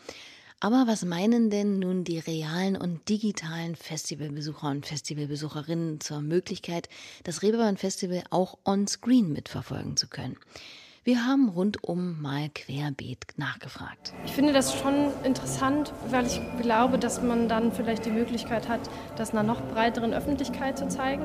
Aber 0.62 0.84
was 0.86 1.06
meinen 1.06 1.48
denn 1.48 1.78
nun 1.78 2.04
die 2.04 2.18
realen 2.18 2.76
und 2.76 3.08
digitalen 3.08 3.76
Festivalbesucher 3.76 4.68
und 4.68 4.84
Festivalbesucherinnen 4.84 6.00
zur 6.00 6.20
Möglichkeit, 6.20 6.90
das 7.24 7.40
Reeperbahn 7.40 7.78
Festival 7.78 8.22
auch 8.28 8.58
on-screen 8.66 9.32
mitverfolgen 9.32 9.96
zu 9.96 10.06
können? 10.06 10.36
Wir 11.02 11.24
haben 11.24 11.48
rundum 11.48 12.20
mal 12.20 12.50
querbeet 12.50 13.24
nachgefragt. 13.38 14.12
Ich 14.26 14.32
finde 14.32 14.52
das 14.52 14.78
schon 14.78 15.06
interessant, 15.24 15.94
weil 16.10 16.26
ich 16.26 16.42
glaube, 16.60 16.98
dass 16.98 17.22
man 17.22 17.48
dann 17.48 17.72
vielleicht 17.72 18.04
die 18.04 18.10
Möglichkeit 18.10 18.68
hat, 18.68 18.80
das 19.16 19.30
einer 19.30 19.42
noch 19.42 19.62
breiteren 19.62 20.12
Öffentlichkeit 20.12 20.76
zu 20.76 20.88
zeigen. 20.88 21.22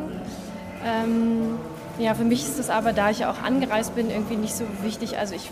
Ähm, 0.82 1.60
ja, 2.00 2.16
für 2.16 2.24
mich 2.24 2.40
ist 2.40 2.58
es 2.58 2.70
aber, 2.70 2.94
da 2.94 3.10
ich 3.10 3.20
ja 3.20 3.30
auch 3.30 3.40
angereist 3.40 3.96
bin, 3.96 4.10
irgendwie 4.10 4.38
nicht 4.38 4.56
so 4.56 4.64
wichtig. 4.82 5.18
Also 5.18 5.36
ich 5.36 5.52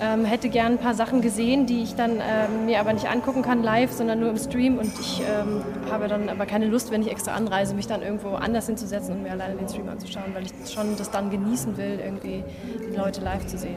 ähm, 0.00 0.24
hätte 0.24 0.48
gern 0.48 0.72
ein 0.72 0.78
paar 0.78 0.94
Sachen 0.94 1.20
gesehen, 1.20 1.66
die 1.66 1.82
ich 1.82 1.94
dann 1.94 2.12
ähm, 2.12 2.66
mir 2.66 2.80
aber 2.80 2.92
nicht 2.92 3.08
angucken 3.08 3.42
kann 3.42 3.62
live, 3.62 3.92
sondern 3.92 4.20
nur 4.20 4.30
im 4.30 4.38
Stream. 4.38 4.78
Und 4.78 4.98
ich 4.98 5.20
ähm, 5.20 5.62
habe 5.90 6.08
dann 6.08 6.28
aber 6.28 6.46
keine 6.46 6.66
Lust, 6.66 6.90
wenn 6.90 7.02
ich 7.02 7.10
extra 7.10 7.32
anreise, 7.32 7.74
mich 7.74 7.86
dann 7.86 8.02
irgendwo 8.02 8.34
anders 8.34 8.66
hinzusetzen 8.66 9.16
und 9.16 9.22
mir 9.22 9.32
alleine 9.32 9.54
den 9.54 9.68
Stream 9.68 9.88
anzuschauen, 9.88 10.34
weil 10.34 10.44
ich 10.44 10.72
schon 10.72 10.96
das 10.96 11.10
dann 11.10 11.30
genießen 11.30 11.76
will, 11.76 12.00
irgendwie 12.04 12.44
die 12.90 12.96
Leute 12.96 13.20
live 13.20 13.46
zu 13.46 13.56
sehen. 13.56 13.76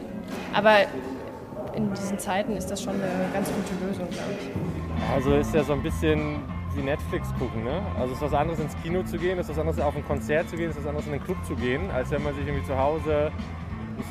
Aber 0.52 0.72
in 1.74 1.92
diesen 1.94 2.18
Zeiten 2.18 2.56
ist 2.56 2.70
das 2.70 2.82
schon 2.82 2.94
eine 2.94 3.08
ganz 3.32 3.48
gute 3.48 3.86
Lösung, 3.86 4.08
glaube 4.10 4.32
ich. 4.40 5.14
Also 5.14 5.34
ist 5.34 5.54
ja 5.54 5.62
so 5.62 5.74
ein 5.74 5.82
bisschen 5.82 6.42
wie 6.74 6.82
Netflix 6.82 7.28
gucken, 7.38 7.64
ne? 7.64 7.80
Also 7.98 8.12
es 8.12 8.18
ist 8.18 8.22
was 8.22 8.34
anderes 8.34 8.60
ins 8.60 8.76
Kino 8.82 9.02
zu 9.02 9.16
gehen, 9.16 9.38
ist 9.38 9.48
was 9.48 9.58
anderes 9.58 9.80
auf 9.80 9.96
ein 9.96 10.04
Konzert 10.04 10.48
zu 10.48 10.56
gehen, 10.56 10.70
ist 10.70 10.78
was 10.78 10.86
anderes 10.86 11.06
in 11.06 11.12
den 11.12 11.22
Club 11.22 11.38
zu 11.44 11.54
gehen, 11.54 11.90
als 11.92 12.10
wenn 12.10 12.22
man 12.22 12.34
sich 12.34 12.46
irgendwie 12.46 12.66
zu 12.66 12.76
Hause 12.76 13.30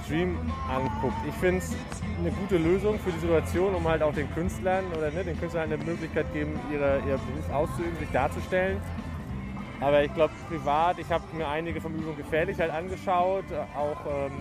Stream 0.04 0.38
anguckt. 0.70 1.16
Ich 1.28 1.36
finde 1.36 1.60
es 1.60 1.76
eine 2.20 2.32
gute 2.32 2.58
Lösung 2.58 3.00
für 3.00 3.12
die 3.12 3.20
Situation, 3.20 3.76
um 3.76 3.88
halt 3.88 4.02
auch 4.02 4.14
den 4.14 4.32
Künstlern 4.34 4.86
oder 4.98 5.12
ne, 5.12 5.24
den 5.24 5.40
Künstlern 5.40 5.72
eine 5.72 5.78
Möglichkeit 5.78 6.32
geben, 6.34 6.60
ihre, 6.72 6.98
ihr 7.08 7.18
Beruf 7.18 7.50
auszuüben, 7.54 7.98
sich 8.00 8.10
darzustellen. 8.12 8.82
Aber 9.80 10.04
ich 10.04 10.14
glaube, 10.14 10.34
privat, 10.50 10.98
ich 10.98 11.10
habe 11.12 11.24
mir 11.34 11.48
einige 11.48 11.80
vom 11.80 11.94
Übung 11.94 12.18
gefährlich 12.18 12.60
halt 12.60 12.72
angeschaut, 12.72 13.46
auch 13.76 13.98
ähm, 14.08 14.32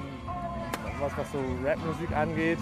was, 0.98 1.16
was 1.16 1.30
so 1.30 1.38
Rapmusik 1.64 2.11
angeht. 2.16 2.59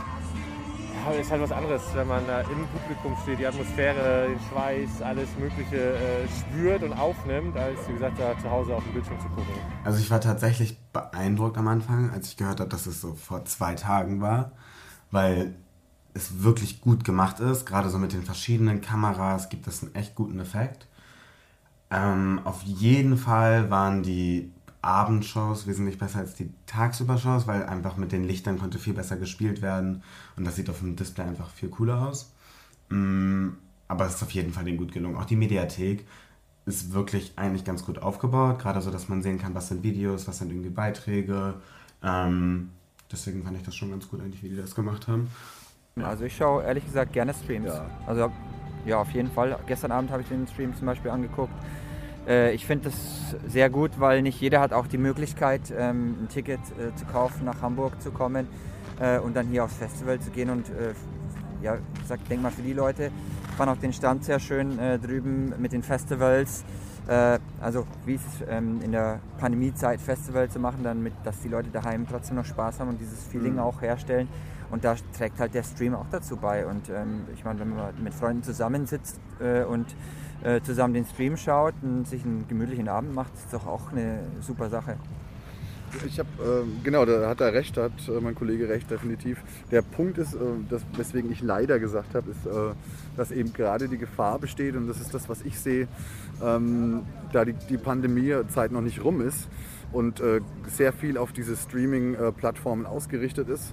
Ja, 0.94 1.10
aber 1.10 1.18
ist 1.18 1.30
halt 1.30 1.42
was 1.42 1.52
anderes, 1.52 1.82
wenn 1.94 2.06
man 2.06 2.26
da 2.26 2.40
im 2.42 2.66
Publikum 2.68 3.16
steht, 3.22 3.38
die 3.38 3.46
Atmosphäre, 3.46 4.28
den 4.28 4.38
Schweiß, 4.50 5.02
alles 5.02 5.28
Mögliche 5.38 5.94
äh, 5.94 6.28
spürt 6.28 6.82
und 6.82 6.92
aufnimmt, 6.92 7.56
als 7.56 7.78
wie 7.88 7.94
gesagt 7.94 8.18
da 8.18 8.38
zu 8.38 8.50
Hause 8.50 8.74
auf 8.74 8.84
dem 8.84 8.92
Bildschirm 8.94 9.20
zu 9.20 9.28
gucken. 9.28 9.54
Also 9.84 9.98
ich 9.98 10.10
war 10.10 10.20
tatsächlich 10.20 10.78
beeindruckt 10.92 11.58
am 11.58 11.68
Anfang, 11.68 12.10
als 12.10 12.28
ich 12.28 12.36
gehört 12.36 12.60
habe, 12.60 12.70
dass 12.70 12.86
es 12.86 13.00
so 13.00 13.14
vor 13.14 13.44
zwei 13.44 13.74
Tagen 13.74 14.20
war, 14.20 14.52
weil 15.10 15.54
es 16.14 16.42
wirklich 16.42 16.80
gut 16.80 17.04
gemacht 17.04 17.40
ist. 17.40 17.66
Gerade 17.66 17.90
so 17.90 17.98
mit 17.98 18.12
den 18.12 18.22
verschiedenen 18.22 18.80
Kameras 18.80 19.48
gibt 19.48 19.66
es 19.66 19.82
einen 19.82 19.94
echt 19.94 20.14
guten 20.14 20.38
Effekt. 20.38 20.86
Ähm, 21.90 22.40
auf 22.44 22.62
jeden 22.62 23.18
Fall 23.18 23.68
waren 23.70 24.02
die 24.02 24.53
Abendshows 24.84 25.66
wesentlich 25.66 25.98
besser 25.98 26.20
als 26.20 26.34
die 26.34 26.52
Tagsüber-Shows, 26.66 27.46
weil 27.46 27.64
einfach 27.64 27.96
mit 27.96 28.12
den 28.12 28.24
Lichtern 28.24 28.58
konnte 28.58 28.78
viel 28.78 28.94
besser 28.94 29.16
gespielt 29.16 29.62
werden 29.62 30.02
und 30.36 30.44
das 30.44 30.56
sieht 30.56 30.70
auf 30.70 30.80
dem 30.80 30.96
Display 30.96 31.24
einfach 31.24 31.50
viel 31.50 31.68
cooler 31.70 32.08
aus. 32.08 32.32
Mm, 32.90 33.50
aber 33.88 34.06
es 34.06 34.16
ist 34.16 34.22
auf 34.22 34.30
jeden 34.30 34.52
Fall 34.52 34.64
denen 34.64 34.78
gut 34.78 34.92
gelungen. 34.92 35.16
Auch 35.16 35.24
die 35.24 35.36
Mediathek 35.36 36.06
ist 36.66 36.92
wirklich 36.92 37.32
eigentlich 37.36 37.64
ganz 37.64 37.84
gut 37.84 37.98
aufgebaut, 37.98 38.58
gerade 38.58 38.80
so, 38.80 38.90
dass 38.90 39.08
man 39.08 39.22
sehen 39.22 39.38
kann, 39.38 39.54
was 39.54 39.68
sind 39.68 39.82
Videos, 39.82 40.28
was 40.28 40.38
sind 40.38 40.50
irgendwie 40.50 40.70
Beiträge. 40.70 41.54
Ähm, 42.02 42.70
deswegen 43.10 43.42
fand 43.42 43.56
ich 43.56 43.62
das 43.62 43.74
schon 43.74 43.90
ganz 43.90 44.08
gut 44.08 44.20
eigentlich, 44.20 44.42
wie 44.42 44.50
die 44.50 44.56
das 44.56 44.74
gemacht 44.74 45.08
haben. 45.08 45.30
Also 46.02 46.24
ich 46.24 46.36
schaue 46.36 46.64
ehrlich 46.64 46.84
gesagt 46.84 47.12
gerne 47.12 47.32
Streams. 47.32 47.70
Also 48.06 48.32
ja, 48.84 48.98
auf 48.98 49.10
jeden 49.10 49.30
Fall. 49.30 49.58
Gestern 49.66 49.92
Abend 49.92 50.10
habe 50.10 50.22
ich 50.22 50.28
den 50.28 50.46
Stream 50.46 50.74
zum 50.74 50.86
Beispiel 50.86 51.10
angeguckt. 51.10 51.54
Äh, 52.26 52.54
ich 52.54 52.66
finde 52.66 52.90
das 52.90 53.36
sehr 53.46 53.70
gut, 53.70 53.92
weil 53.98 54.22
nicht 54.22 54.40
jeder 54.40 54.60
hat 54.60 54.72
auch 54.72 54.86
die 54.86 54.98
Möglichkeit, 54.98 55.72
ähm, 55.76 56.16
ein 56.22 56.28
Ticket 56.28 56.60
äh, 56.78 56.94
zu 56.94 57.04
kaufen, 57.06 57.44
nach 57.44 57.60
Hamburg 57.62 58.00
zu 58.00 58.10
kommen 58.10 58.46
äh, 59.00 59.18
und 59.18 59.36
dann 59.36 59.46
hier 59.48 59.64
aufs 59.64 59.76
Festival 59.76 60.18
zu 60.20 60.30
gehen. 60.30 60.50
Und 60.50 60.70
ja, 61.62 61.76
ich 61.76 62.06
sag, 62.06 62.26
denk 62.28 62.42
mal 62.42 62.50
für 62.50 62.62
die 62.62 62.74
Leute, 62.74 63.10
ich 63.48 63.56
fand 63.56 63.70
auch 63.70 63.76
den 63.78 63.92
Stand 63.92 64.24
sehr 64.24 64.38
schön 64.38 64.78
drüben 65.02 65.54
mit 65.58 65.72
den 65.72 65.82
Festivals. 65.82 66.62
Also 67.60 67.86
wie 68.04 68.16
es 68.16 68.22
ähm, 68.48 68.82
in 68.82 68.92
der 68.92 69.20
Pandemiezeit 69.38 69.98
Festival 70.00 70.50
zu 70.50 70.58
machen, 70.58 70.82
dann 70.82 71.02
mit, 71.02 71.14
dass 71.24 71.40
die 71.40 71.48
Leute 71.48 71.70
daheim 71.70 72.06
trotzdem 72.06 72.36
noch 72.36 72.44
Spaß 72.44 72.80
haben 72.80 72.90
und 72.90 73.00
dieses 73.00 73.24
Feeling 73.24 73.54
Mhm. 73.54 73.60
auch 73.60 73.80
herstellen. 73.80 74.28
Und 74.70 74.84
da 74.84 74.94
trägt 75.16 75.40
halt 75.40 75.54
der 75.54 75.62
Stream 75.62 75.94
auch 75.94 76.06
dazu 76.10 76.36
bei. 76.36 76.66
Und 76.66 76.90
ähm, 76.90 77.24
ich 77.34 77.44
meine, 77.44 77.60
wenn 77.60 77.74
man 77.74 77.94
mit 78.02 78.12
Freunden 78.12 78.42
zusammensitzt 78.42 79.18
und 79.70 79.86
äh, 80.44 80.60
zusammen 80.60 80.94
den 80.94 81.06
Stream 81.06 81.36
schaut 81.36 81.74
und 81.82 82.06
sich 82.06 82.24
einen 82.24 82.46
gemütlichen 82.48 82.88
Abend 82.88 83.14
macht, 83.14 83.34
ist 83.34 83.52
doch 83.52 83.66
auch 83.66 83.90
eine 83.92 84.20
super 84.40 84.70
Sache. 84.70 84.96
Ich 86.06 86.18
habe, 86.18 86.28
ähm, 86.44 86.80
genau, 86.82 87.04
da 87.04 87.28
hat 87.28 87.40
er 87.40 87.52
recht, 87.52 87.76
da 87.76 87.84
hat 87.84 88.08
äh, 88.08 88.20
mein 88.20 88.34
Kollege 88.34 88.68
recht, 88.68 88.90
definitiv. 88.90 89.38
Der 89.70 89.82
Punkt 89.82 90.18
ist, 90.18 90.34
äh, 90.34 90.38
das, 90.68 90.82
weswegen 90.96 91.30
ich 91.30 91.40
leider 91.40 91.78
gesagt 91.78 92.14
habe, 92.14 92.30
ist, 92.30 92.46
äh, 92.46 92.74
dass 93.16 93.30
eben 93.30 93.52
gerade 93.52 93.88
die 93.88 93.98
Gefahr 93.98 94.38
besteht, 94.38 94.74
und 94.74 94.88
das 94.88 95.00
ist 95.00 95.14
das, 95.14 95.28
was 95.28 95.42
ich 95.42 95.58
sehe, 95.58 95.86
ähm, 96.42 97.02
da 97.32 97.44
die, 97.44 97.54
die 97.68 97.78
Pandemiezeit 97.78 98.72
noch 98.72 98.80
nicht 98.80 99.04
rum 99.04 99.20
ist 99.20 99.48
und 99.92 100.20
äh, 100.20 100.40
sehr 100.66 100.92
viel 100.92 101.16
auf 101.16 101.32
diese 101.32 101.56
Streaming-Plattformen 101.56 102.86
ausgerichtet 102.86 103.48
ist, 103.48 103.72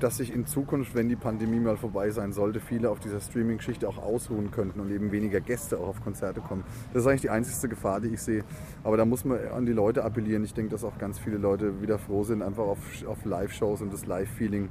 dass 0.00 0.18
sich 0.18 0.34
in 0.34 0.44
Zukunft, 0.46 0.94
wenn 0.94 1.08
die 1.08 1.16
Pandemie 1.16 1.60
mal 1.60 1.78
vorbei 1.78 2.10
sein 2.10 2.32
sollte, 2.32 2.60
viele 2.60 2.90
auf 2.90 3.00
dieser 3.00 3.20
Streaming-Geschichte 3.20 3.88
auch 3.88 3.96
ausruhen 3.96 4.50
könnten 4.50 4.80
und 4.80 4.90
eben 4.90 5.10
weniger 5.12 5.40
Gäste 5.40 5.78
auch 5.78 5.88
auf 5.88 6.02
Konzerte 6.04 6.40
kommen. 6.42 6.62
Das 6.92 7.02
ist 7.04 7.06
eigentlich 7.08 7.22
die 7.22 7.30
einzigste 7.30 7.68
Gefahr, 7.70 8.00
die 8.02 8.08
ich 8.08 8.20
sehe. 8.20 8.44
Aber 8.84 8.98
da 8.98 9.06
muss 9.06 9.24
man 9.24 9.38
an 9.48 9.64
die 9.64 9.72
Leute 9.72 10.04
appellieren. 10.04 10.44
Ich 10.44 10.52
denke, 10.52 10.70
dass 10.72 10.84
auch 10.84 10.98
ganz 10.98 11.18
viele 11.18 11.38
Leute 11.38 11.80
wieder 11.80 11.98
froh 11.98 12.22
sind, 12.24 12.42
einfach 12.42 12.64
auf, 12.64 12.78
auf 13.06 13.24
Live-Shows 13.24 13.80
und 13.80 13.92
das 13.94 14.04
Live-Feeling 14.04 14.68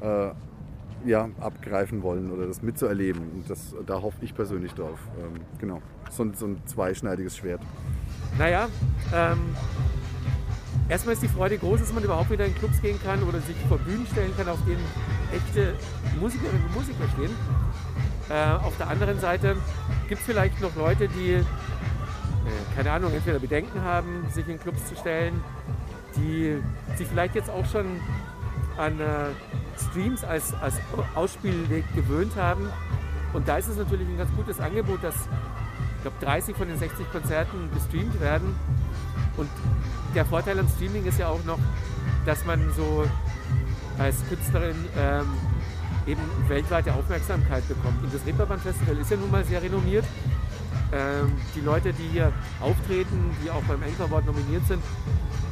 äh, 0.00 0.28
ja, 1.04 1.28
abgreifen 1.40 2.02
wollen 2.02 2.30
oder 2.30 2.46
das 2.46 2.62
mitzuerleben. 2.62 3.22
Und 3.34 3.50
das, 3.50 3.74
da 3.84 4.00
hoffe 4.00 4.18
ich 4.20 4.34
persönlich 4.34 4.74
drauf. 4.74 4.98
Ähm, 5.20 5.40
genau. 5.58 5.82
So, 6.10 6.22
ein- 6.22 6.34
so 6.34 6.46
ein 6.46 6.58
zweischneidiges 6.66 7.36
Schwert. 7.36 7.62
Naja, 8.38 8.68
ähm, 9.14 9.38
erstmal 10.88 11.14
ist 11.14 11.22
die 11.22 11.28
Freude 11.28 11.58
groß, 11.58 11.80
dass 11.80 11.92
man 11.92 12.04
überhaupt 12.04 12.30
wieder 12.30 12.44
in 12.44 12.54
Clubs 12.54 12.80
gehen 12.80 12.98
kann 13.02 13.22
oder 13.22 13.40
sich 13.40 13.56
vor 13.68 13.78
Bühnen 13.78 14.06
stellen 14.06 14.32
kann, 14.36 14.48
auf 14.48 14.58
denen 14.66 14.84
echte 15.32 15.74
Musikerinnen 16.20 16.64
und 16.64 16.74
Musiker 16.74 17.08
stehen. 17.14 17.30
Äh, 18.28 18.64
auf 18.64 18.76
der 18.76 18.88
anderen 18.88 19.20
Seite 19.20 19.56
gibt 20.08 20.20
es 20.20 20.26
vielleicht 20.26 20.60
noch 20.60 20.74
Leute, 20.76 21.08
die, 21.08 21.32
äh, 21.32 21.44
keine 22.74 22.90
Ahnung, 22.92 23.12
entweder 23.12 23.38
Bedenken 23.38 23.82
haben, 23.82 24.26
sich 24.30 24.48
in 24.48 24.58
Clubs 24.58 24.86
zu 24.86 24.96
stellen, 24.96 25.42
die 26.16 26.58
sich 26.96 27.06
vielleicht 27.06 27.34
jetzt 27.34 27.50
auch 27.50 27.66
schon 27.66 28.00
an 28.76 28.98
äh, 29.00 29.04
Streams 29.78 30.24
als, 30.24 30.54
als 30.54 30.74
Ausspielweg 31.14 31.84
gewöhnt 31.94 32.34
haben. 32.36 32.68
Und 33.32 33.48
da 33.48 33.58
ist 33.58 33.68
es 33.68 33.76
natürlich 33.76 34.08
ein 34.08 34.18
ganz 34.18 34.30
gutes 34.34 34.60
Angebot, 34.60 35.02
dass 35.02 35.14
ich 35.14 36.02
glaube 36.02 36.16
30 36.20 36.56
von 36.56 36.68
den 36.68 36.78
60 36.78 37.10
Konzerten 37.10 37.70
gestreamt 37.74 38.20
werden. 38.20 38.54
Und 39.36 39.50
der 40.16 40.24
Vorteil 40.24 40.58
am 40.58 40.66
Streaming 40.66 41.04
ist 41.04 41.18
ja 41.18 41.28
auch 41.28 41.44
noch, 41.44 41.58
dass 42.24 42.44
man 42.46 42.58
so 42.74 43.04
als 43.98 44.16
Künstlerin 44.28 44.76
ähm, 44.98 45.26
eben 46.06 46.22
weltweite 46.48 46.94
Aufmerksamkeit 46.94 47.68
bekommt. 47.68 48.02
Und 48.02 48.12
das 48.12 48.24
Reeperbahn 48.26 48.58
Festival 48.58 48.96
ist 48.96 49.10
ja 49.10 49.18
nun 49.18 49.30
mal 49.30 49.44
sehr 49.44 49.62
renommiert. 49.62 50.06
Ähm, 50.92 51.32
die 51.54 51.60
Leute, 51.60 51.92
die 51.92 52.08
hier 52.12 52.32
auftreten, 52.60 53.30
die 53.44 53.50
auch 53.50 53.62
beim 53.64 53.82
Anchor 53.82 54.06
Award 54.06 54.24
nominiert 54.24 54.66
sind, 54.66 54.82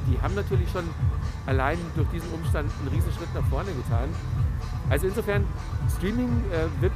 die 0.08 0.20
haben 0.22 0.34
natürlich 0.34 0.70
schon 0.70 0.84
allein 1.44 1.78
durch 1.94 2.08
diesen 2.08 2.30
Umstand 2.32 2.70
einen 2.80 2.88
Riesenschritt 2.88 3.34
nach 3.34 3.44
vorne 3.48 3.70
getan. 3.72 4.08
Also 4.88 5.06
insofern, 5.08 5.44
Streaming 5.98 6.42
äh, 6.52 6.82
wird 6.82 6.92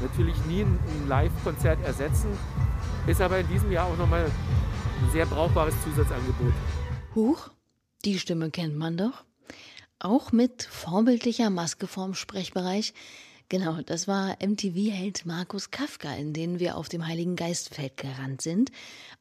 natürlich 0.00 0.36
nie 0.46 0.62
ein, 0.62 0.78
ein 0.88 1.08
Live-Konzert 1.08 1.78
ersetzen, 1.84 2.30
ist 3.06 3.20
aber 3.20 3.38
in 3.38 3.48
diesem 3.48 3.70
Jahr 3.70 3.86
auch 3.86 3.96
nochmal 3.96 4.24
ein 4.24 5.12
sehr 5.12 5.26
brauchbares 5.26 5.74
Zusatzangebot. 5.84 6.52
Huch, 7.16 7.48
die 8.04 8.18
Stimme 8.18 8.50
kennt 8.50 8.76
man 8.76 8.98
doch. 8.98 9.24
Auch 9.98 10.32
mit 10.32 10.62
vorbildlicher 10.64 11.48
Maske 11.48 11.86
vorm 11.86 12.12
Sprechbereich. 12.12 12.92
Genau, 13.48 13.80
das 13.80 14.06
war 14.06 14.36
MTV-Held 14.46 15.24
Markus 15.24 15.70
Kafka, 15.70 16.14
in 16.14 16.34
den 16.34 16.58
wir 16.58 16.76
auf 16.76 16.90
dem 16.90 17.06
Heiligen 17.06 17.34
Geistfeld 17.34 17.96
gerannt 17.96 18.42
sind. 18.42 18.70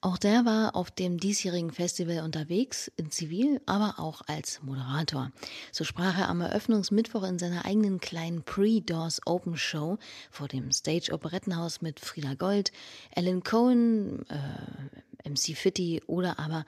Auch 0.02 0.18
der 0.18 0.44
war 0.44 0.76
auf 0.76 0.92
dem 0.92 1.20
diesjährigen 1.20 1.72
Festival 1.72 2.22
unterwegs, 2.26 2.92
in 2.98 3.12
Zivil, 3.12 3.62
aber 3.66 3.98
auch 3.98 4.24
als 4.28 4.62
Moderator. 4.62 5.32
So 5.72 5.86
sprach 5.86 6.18
er 6.18 6.28
am 6.28 6.42
Eröffnungsmittwoch 6.42 7.24
in 7.24 7.40
seiner 7.40 7.64
eigenen 7.64 8.02
kleinen 8.02 8.44
Pre-Doors 8.44 9.22
Open 9.26 9.56
Show 9.56 10.00
vor 10.32 10.50
dem 10.50 10.74
Stage 10.74 11.14
Operettenhaus 11.14 11.82
mit 11.82 12.02
Frieda 12.02 12.34
Gold, 12.34 12.74
Alan 13.16 13.42
Cohen, 13.42 14.26
äh, 14.28 15.30
MC 15.30 15.56
Fitty 15.56 16.02
oder 16.08 16.40
aber 16.40 16.66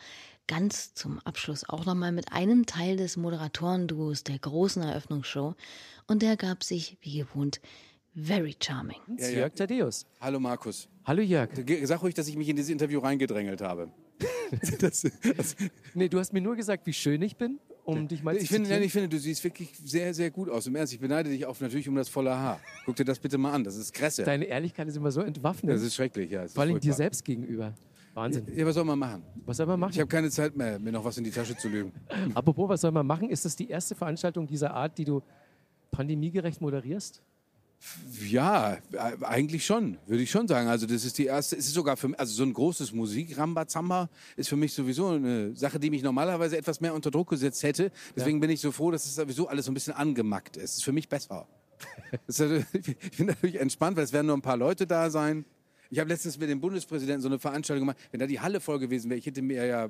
ganz 0.48 0.94
zum 0.94 1.20
Abschluss 1.20 1.68
auch 1.68 1.86
nochmal 1.86 2.12
mit 2.12 2.32
einem 2.32 2.66
Teil 2.66 2.98
des 2.98 3.18
Moderatorenduos 3.18 4.24
der 4.24 4.40
großen 4.40 4.82
Eröffnungsshow 4.82 5.56
und 6.08 6.22
der 6.22 6.38
gab 6.38 6.64
sich, 6.64 6.98
wie 7.02 7.20
gewohnt, 7.20 7.62
very 8.16 8.56
charming. 8.62 8.98
Ja, 9.18 9.30
Jörg 9.30 9.54
Thaddeus. 9.54 10.06
Hallo 10.22 10.40
Markus. 10.40 10.88
Hallo 11.06 11.22
Jörg. 11.22 11.50
Sag 11.84 12.02
ruhig, 12.02 12.16
dass 12.16 12.28
ich 12.28 12.36
mich 12.38 12.50
in 12.50 12.56
dieses 12.56 12.72
Interview 12.72 13.00
reingedrängelt 13.00 13.62
habe. 13.62 13.92
das, 14.80 15.06
das, 15.36 15.56
Nee, 15.94 16.10
du 16.10 16.18
hast 16.20 16.34
mir 16.34 16.42
nur 16.42 16.56
gesagt, 16.56 16.88
wie 16.88 16.94
schön 16.94 17.22
ich 17.22 17.36
bin, 17.36 17.60
um 17.84 18.08
dich 18.08 18.24
mal 18.24 18.36
ich 18.36 18.48
zu 18.48 18.54
finde, 18.54 18.70
nein, 18.70 18.82
ich 18.82 18.92
finde, 18.92 19.10
du 19.10 19.20
siehst 19.20 19.44
wirklich 19.44 19.70
sehr, 19.84 20.14
sehr 20.14 20.32
gut 20.32 20.50
aus. 20.50 20.66
Im 20.66 20.76
Ernst, 20.76 20.94
ich 20.94 21.00
beneide 21.00 21.30
dich 21.30 21.46
auch 21.46 21.60
natürlich 21.60 21.88
um 21.88 21.96
das 21.96 22.10
volle 22.10 22.36
Haar. 22.36 22.60
Guck 22.86 22.96
dir 22.96 23.06
das 23.06 23.20
bitte 23.20 23.38
mal 23.38 23.52
an, 23.52 23.64
das 23.64 23.76
ist 23.76 23.94
Kresse. 23.94 24.24
Deine 24.24 24.46
Ehrlichkeit 24.46 24.88
ist 24.88 24.98
immer 24.98 25.12
so 25.12 25.22
entwaffnet. 25.22 25.76
Das 25.76 25.84
ist 25.84 25.94
schrecklich, 25.94 26.32
ja. 26.32 26.48
Vor 26.48 26.64
allem 26.64 26.80
dir 26.80 26.94
selbst 26.94 27.24
gegenüber. 27.24 27.74
Wahnsinn. 28.18 28.48
Ja, 28.56 28.66
was 28.66 28.74
soll 28.74 28.84
man 28.84 28.98
machen? 28.98 29.24
Was 29.46 29.58
soll 29.58 29.68
man 29.68 29.80
machen? 29.80 29.92
Ich 29.94 30.00
habe 30.00 30.10
keine 30.10 30.32
Zeit 30.32 30.58
mehr, 30.58 30.80
mir 30.80 30.92
noch 30.92 31.06
was 31.06 31.20
in 31.20 31.24
die 31.24 31.30
Tasche 31.30 31.56
zu 31.56 31.70
lügen. 31.70 31.94
Apropos, 32.34 32.68
was 32.68 32.82
soll 32.82 32.92
man 32.92 33.06
machen? 33.06 33.30
Ist 33.30 33.46
das 33.46 33.56
die 33.56 33.70
erste 33.70 33.94
Veranstaltung 33.94 34.48
dieser 34.48 34.74
Art, 34.74 34.98
die 34.98 35.06
du 35.06 35.22
pandemiegerecht 35.92 36.60
moderierst? 36.60 37.22
Ja, 38.28 38.74
äh, 38.74 38.78
eigentlich 39.22 39.64
schon, 39.64 40.00
würde 40.08 40.24
ich 40.24 40.32
schon 40.32 40.48
sagen. 40.48 40.68
Also 40.68 40.88
das 40.88 41.06
ist 41.06 41.20
die 41.20 41.28
erste, 41.28 41.58
es 41.58 41.68
ist 41.68 41.76
sogar 41.76 41.96
für 41.96 42.08
mich, 42.08 42.20
also 42.20 42.34
so 42.34 42.42
ein 42.42 42.54
großes 42.54 42.92
Musikrambazamba 42.92 44.10
ist 44.36 44.50
für 44.50 44.56
mich 44.56 44.74
sowieso 44.74 45.10
eine 45.10 45.56
Sache, 45.56 45.80
die 45.80 45.92
mich 45.92 46.02
normalerweise 46.02 46.58
etwas 46.58 46.82
mehr 46.82 46.96
unter 46.96 47.12
Druck 47.12 47.30
gesetzt 47.30 47.62
hätte. 47.62 47.92
Deswegen 48.16 48.40
bin 48.40 48.50
ich 48.50 48.62
so 48.62 48.72
froh, 48.72 48.90
dass 48.90 49.06
es 49.06 49.14
sowieso 49.14 49.48
alles 49.48 49.66
so 49.66 49.72
ein 49.72 49.76
bisschen 49.76 49.94
angemackt 49.94 50.58
ist. 50.58 50.64
Es 50.64 50.78
ist 50.78 50.84
für 50.84 50.92
mich 50.92 51.08
besser. 51.08 51.48
Ich 52.28 53.18
bin 53.18 53.28
natürlich 53.28 53.60
entspannt, 53.60 53.96
weil 53.96 54.06
es 54.06 54.12
werden 54.12 54.26
nur 54.26 54.38
ein 54.38 54.42
paar 54.42 54.58
Leute 54.58 54.88
da 54.88 55.12
sein. 55.12 55.46
Ich 55.90 56.00
habe 56.00 56.10
letztens 56.10 56.38
mit 56.38 56.50
dem 56.50 56.60
Bundespräsidenten 56.60 57.22
so 57.22 57.28
eine 57.28 57.40
Veranstaltung 57.40 57.88
gemacht. 57.88 57.98
Wenn 58.12 58.20
da 58.20 58.28
die 58.28 58.40
Halle 58.40 58.60
voll 58.60 58.80
gewesen 58.80 59.10
wäre, 59.10 59.18
ich 59.18 59.26
hätte 59.26 59.42
mir 59.42 59.66
ja 59.66 59.90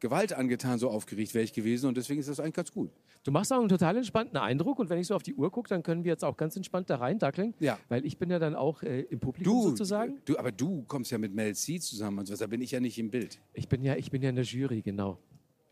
Gewalt 0.00 0.32
angetan, 0.32 0.78
so 0.78 0.88
aufgeregt 0.88 1.34
wäre 1.34 1.44
ich 1.44 1.52
gewesen. 1.52 1.86
Und 1.86 1.96
deswegen 1.96 2.20
ist 2.20 2.28
das 2.28 2.40
eigentlich 2.40 2.54
ganz 2.54 2.72
gut. 2.72 2.90
Du 3.22 3.30
machst 3.30 3.52
auch 3.52 3.60
einen 3.60 3.68
total 3.68 3.98
entspannten 3.98 4.38
Eindruck 4.38 4.78
und 4.78 4.88
wenn 4.88 4.98
ich 4.98 5.06
so 5.06 5.14
auf 5.14 5.22
die 5.22 5.34
Uhr 5.34 5.50
gucke, 5.52 5.68
dann 5.68 5.82
können 5.82 6.04
wir 6.04 6.10
jetzt 6.12 6.24
auch 6.24 6.38
ganz 6.38 6.56
entspannt 6.56 6.88
da 6.88 6.96
reindackeln. 6.96 7.54
Ja. 7.60 7.78
Weil 7.90 8.06
ich 8.06 8.16
bin 8.16 8.30
ja 8.30 8.38
dann 8.38 8.54
auch 8.54 8.82
äh, 8.82 9.02
im 9.02 9.20
Publikum 9.20 9.52
Du, 9.52 9.68
sozusagen. 9.68 10.22
du, 10.24 10.38
aber 10.38 10.52
du 10.52 10.84
kommst 10.84 11.10
ja 11.10 11.18
mit 11.18 11.34
Mel 11.34 11.54
C 11.54 11.78
zusammen 11.78 12.20
und 12.20 12.26
so 12.26 12.32
was. 12.32 12.40
Da 12.40 12.46
bin 12.46 12.62
ich 12.62 12.70
ja 12.70 12.80
nicht 12.80 12.98
im 12.98 13.10
Bild. 13.10 13.38
Ich 13.52 13.68
bin 13.68 13.82
ja, 13.82 13.94
ich 13.96 14.10
bin 14.10 14.22
ja 14.22 14.30
in 14.30 14.36
der 14.36 14.44
Jury, 14.44 14.80
genau. 14.80 15.18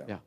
Ja. 0.06 0.22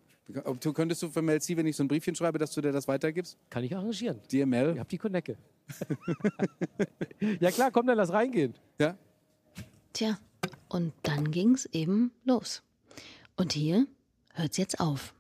Ob 0.46 0.60
Du 0.62 0.74
könntest 0.74 1.04
du 1.04 1.10
für 1.10 1.22
Mel 1.22 1.40
C, 1.42 1.56
wenn 1.58 1.68
ich 1.68 1.76
so 1.76 1.84
ein 1.84 1.88
Briefchen 1.88 2.16
schreibe, 2.16 2.40
dass 2.40 2.54
du 2.54 2.62
dir 2.62 2.72
das 2.72 2.88
weitergibst? 2.88 3.38
Kann 3.50 3.64
ich 3.64 3.76
arrangieren. 3.76 4.20
Dir 4.32 4.46
Mel? 4.48 4.72
Ich 4.74 4.80
hab 4.80 4.90
die 4.90 4.98
Konecke. 4.98 5.38
ja 7.40 7.52
klar, 7.52 7.70
komm, 7.72 7.86
dann 7.86 7.98
lass 7.98 8.12
reingehen. 8.12 8.56
Ja. 8.80 8.98
Tja, 9.94 10.18
und 10.70 10.94
dann 11.04 11.32
ging's 11.32 11.66
eben 11.66 12.12
los. 12.24 12.62
Und 13.36 13.54
hier 13.54 13.88
hört's 14.34 14.58
jetzt 14.58 14.80
auf. 14.80 15.14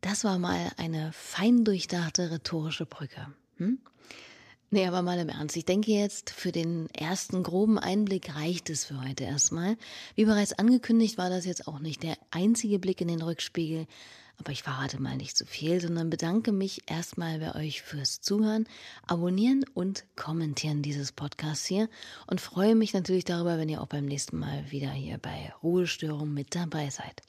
Das 0.00 0.24
war 0.24 0.38
mal 0.38 0.70
eine 0.76 1.12
fein 1.12 1.64
durchdachte 1.64 2.30
rhetorische 2.30 2.86
Brücke. 2.86 3.26
Hm? 3.56 3.78
Nee, 4.72 4.86
aber 4.86 5.02
mal 5.02 5.18
im 5.18 5.28
Ernst. 5.28 5.56
Ich 5.56 5.64
denke 5.64 5.90
jetzt, 5.90 6.30
für 6.30 6.52
den 6.52 6.88
ersten 6.94 7.42
groben 7.42 7.76
Einblick 7.76 8.36
reicht 8.36 8.70
es 8.70 8.84
für 8.84 9.02
heute 9.02 9.24
erstmal. 9.24 9.76
Wie 10.14 10.24
bereits 10.24 10.52
angekündigt, 10.52 11.18
war 11.18 11.28
das 11.28 11.44
jetzt 11.44 11.66
auch 11.66 11.80
nicht 11.80 12.04
der 12.04 12.16
einzige 12.30 12.78
Blick 12.78 13.00
in 13.00 13.08
den 13.08 13.20
Rückspiegel. 13.20 13.88
Aber 14.40 14.52
ich 14.52 14.62
verrate 14.62 15.00
mal 15.00 15.18
nicht 15.18 15.36
zu 15.36 15.44
viel, 15.44 15.82
sondern 15.82 16.08
bedanke 16.08 16.50
mich 16.50 16.90
erstmal 16.90 17.40
bei 17.40 17.54
euch 17.54 17.82
fürs 17.82 18.22
Zuhören, 18.22 18.66
Abonnieren 19.06 19.66
und 19.74 20.06
Kommentieren 20.16 20.80
dieses 20.80 21.12
Podcasts 21.12 21.66
hier 21.66 21.90
und 22.26 22.40
freue 22.40 22.74
mich 22.74 22.94
natürlich 22.94 23.26
darüber, 23.26 23.58
wenn 23.58 23.68
ihr 23.68 23.82
auch 23.82 23.86
beim 23.86 24.06
nächsten 24.06 24.38
Mal 24.38 24.70
wieder 24.70 24.90
hier 24.92 25.18
bei 25.18 25.52
Ruhestörung 25.62 26.32
mit 26.32 26.54
dabei 26.54 26.88
seid. 26.88 27.20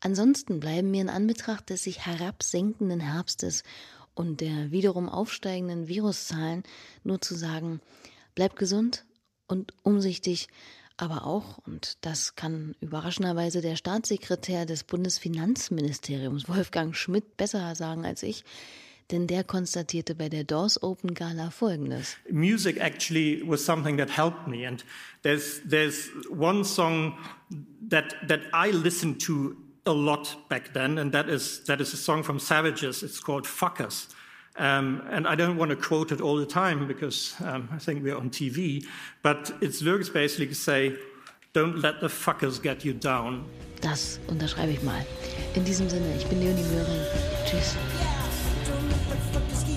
Ansonsten 0.00 0.58
bleiben 0.58 0.90
mir 0.90 1.02
in 1.02 1.08
Anbetracht 1.08 1.70
des 1.70 1.84
sich 1.84 2.06
herabsenkenden 2.06 2.98
Herbstes 2.98 3.62
und 4.16 4.40
der 4.40 4.72
wiederum 4.72 5.08
aufsteigenden 5.08 5.86
Viruszahlen 5.86 6.64
nur 7.04 7.20
zu 7.20 7.36
sagen, 7.36 7.80
bleibt 8.34 8.56
gesund 8.56 9.04
und 9.46 9.74
umsichtig, 9.84 10.48
aber 11.02 11.26
auch, 11.26 11.58
und 11.66 11.98
das 12.02 12.36
kann 12.36 12.76
überraschenderweise 12.80 13.60
der 13.60 13.74
Staatssekretär 13.74 14.66
des 14.66 14.84
Bundesfinanzministeriums, 14.84 16.48
Wolfgang 16.48 16.94
Schmidt, 16.94 17.36
besser 17.36 17.74
sagen 17.74 18.06
als 18.06 18.22
ich, 18.22 18.44
denn 19.10 19.26
der 19.26 19.42
konstatierte 19.42 20.14
bei 20.14 20.28
der 20.28 20.44
Doors 20.44 20.80
Open 20.80 21.12
Gala 21.12 21.50
Folgendes. 21.50 22.16
music 22.30 22.80
actually 22.80 23.42
was 23.44 23.64
something 23.64 23.98
that 23.98 24.16
helped 24.16 24.46
me. 24.46 24.64
And 24.64 24.84
there's 25.22 25.60
there's 25.68 26.08
one 26.30 26.62
song 26.64 27.18
that 27.90 28.14
that 28.28 28.42
I 28.54 28.70
listened 28.70 29.20
to 29.26 29.56
a 29.84 29.92
lot 29.92 30.38
back 30.48 30.72
then, 30.72 30.98
and 30.98 31.12
that 31.12 31.28
is 31.28 31.64
that 31.64 31.80
is 31.80 31.92
a 31.92 31.96
song 31.96 32.22
from 32.22 32.38
Savages. 32.38 33.02
It's 33.02 33.20
called 33.20 33.46
"Fuckers." 33.46 34.06
Um, 34.56 35.02
and 35.10 35.26
I 35.26 35.34
don't 35.34 35.56
want 35.56 35.70
to 35.70 35.76
quote 35.76 36.12
it 36.12 36.20
all 36.20 36.36
the 36.36 36.46
time 36.46 36.86
because 36.86 37.34
um, 37.42 37.68
I 37.72 37.78
think 37.78 38.02
we're 38.02 38.16
on 38.16 38.28
TV, 38.30 38.84
but 39.22 39.50
its 39.62 39.80
lyrics 39.80 40.10
basically 40.10 40.54
say, 40.54 40.94
"Don't 41.54 41.80
let 41.80 42.00
the 42.00 42.08
fuckers 42.08 42.60
get 42.60 42.84
you 42.84 42.92
down." 42.92 43.44
Das 43.80 44.20
unterschreibe 44.28 44.72
ich 44.72 44.82
mal. 44.82 45.04
In 45.54 45.64
diesem 45.64 45.88
Sinne, 45.88 46.14
ich 46.16 46.26
bin 46.26 46.40
Leonie 46.40 46.62
Möhring. 46.62 47.00
Tschüss. 47.46 47.76
Don't 48.66 48.88
let 48.88 49.00
the 49.10 49.38
fuckers 49.38 49.71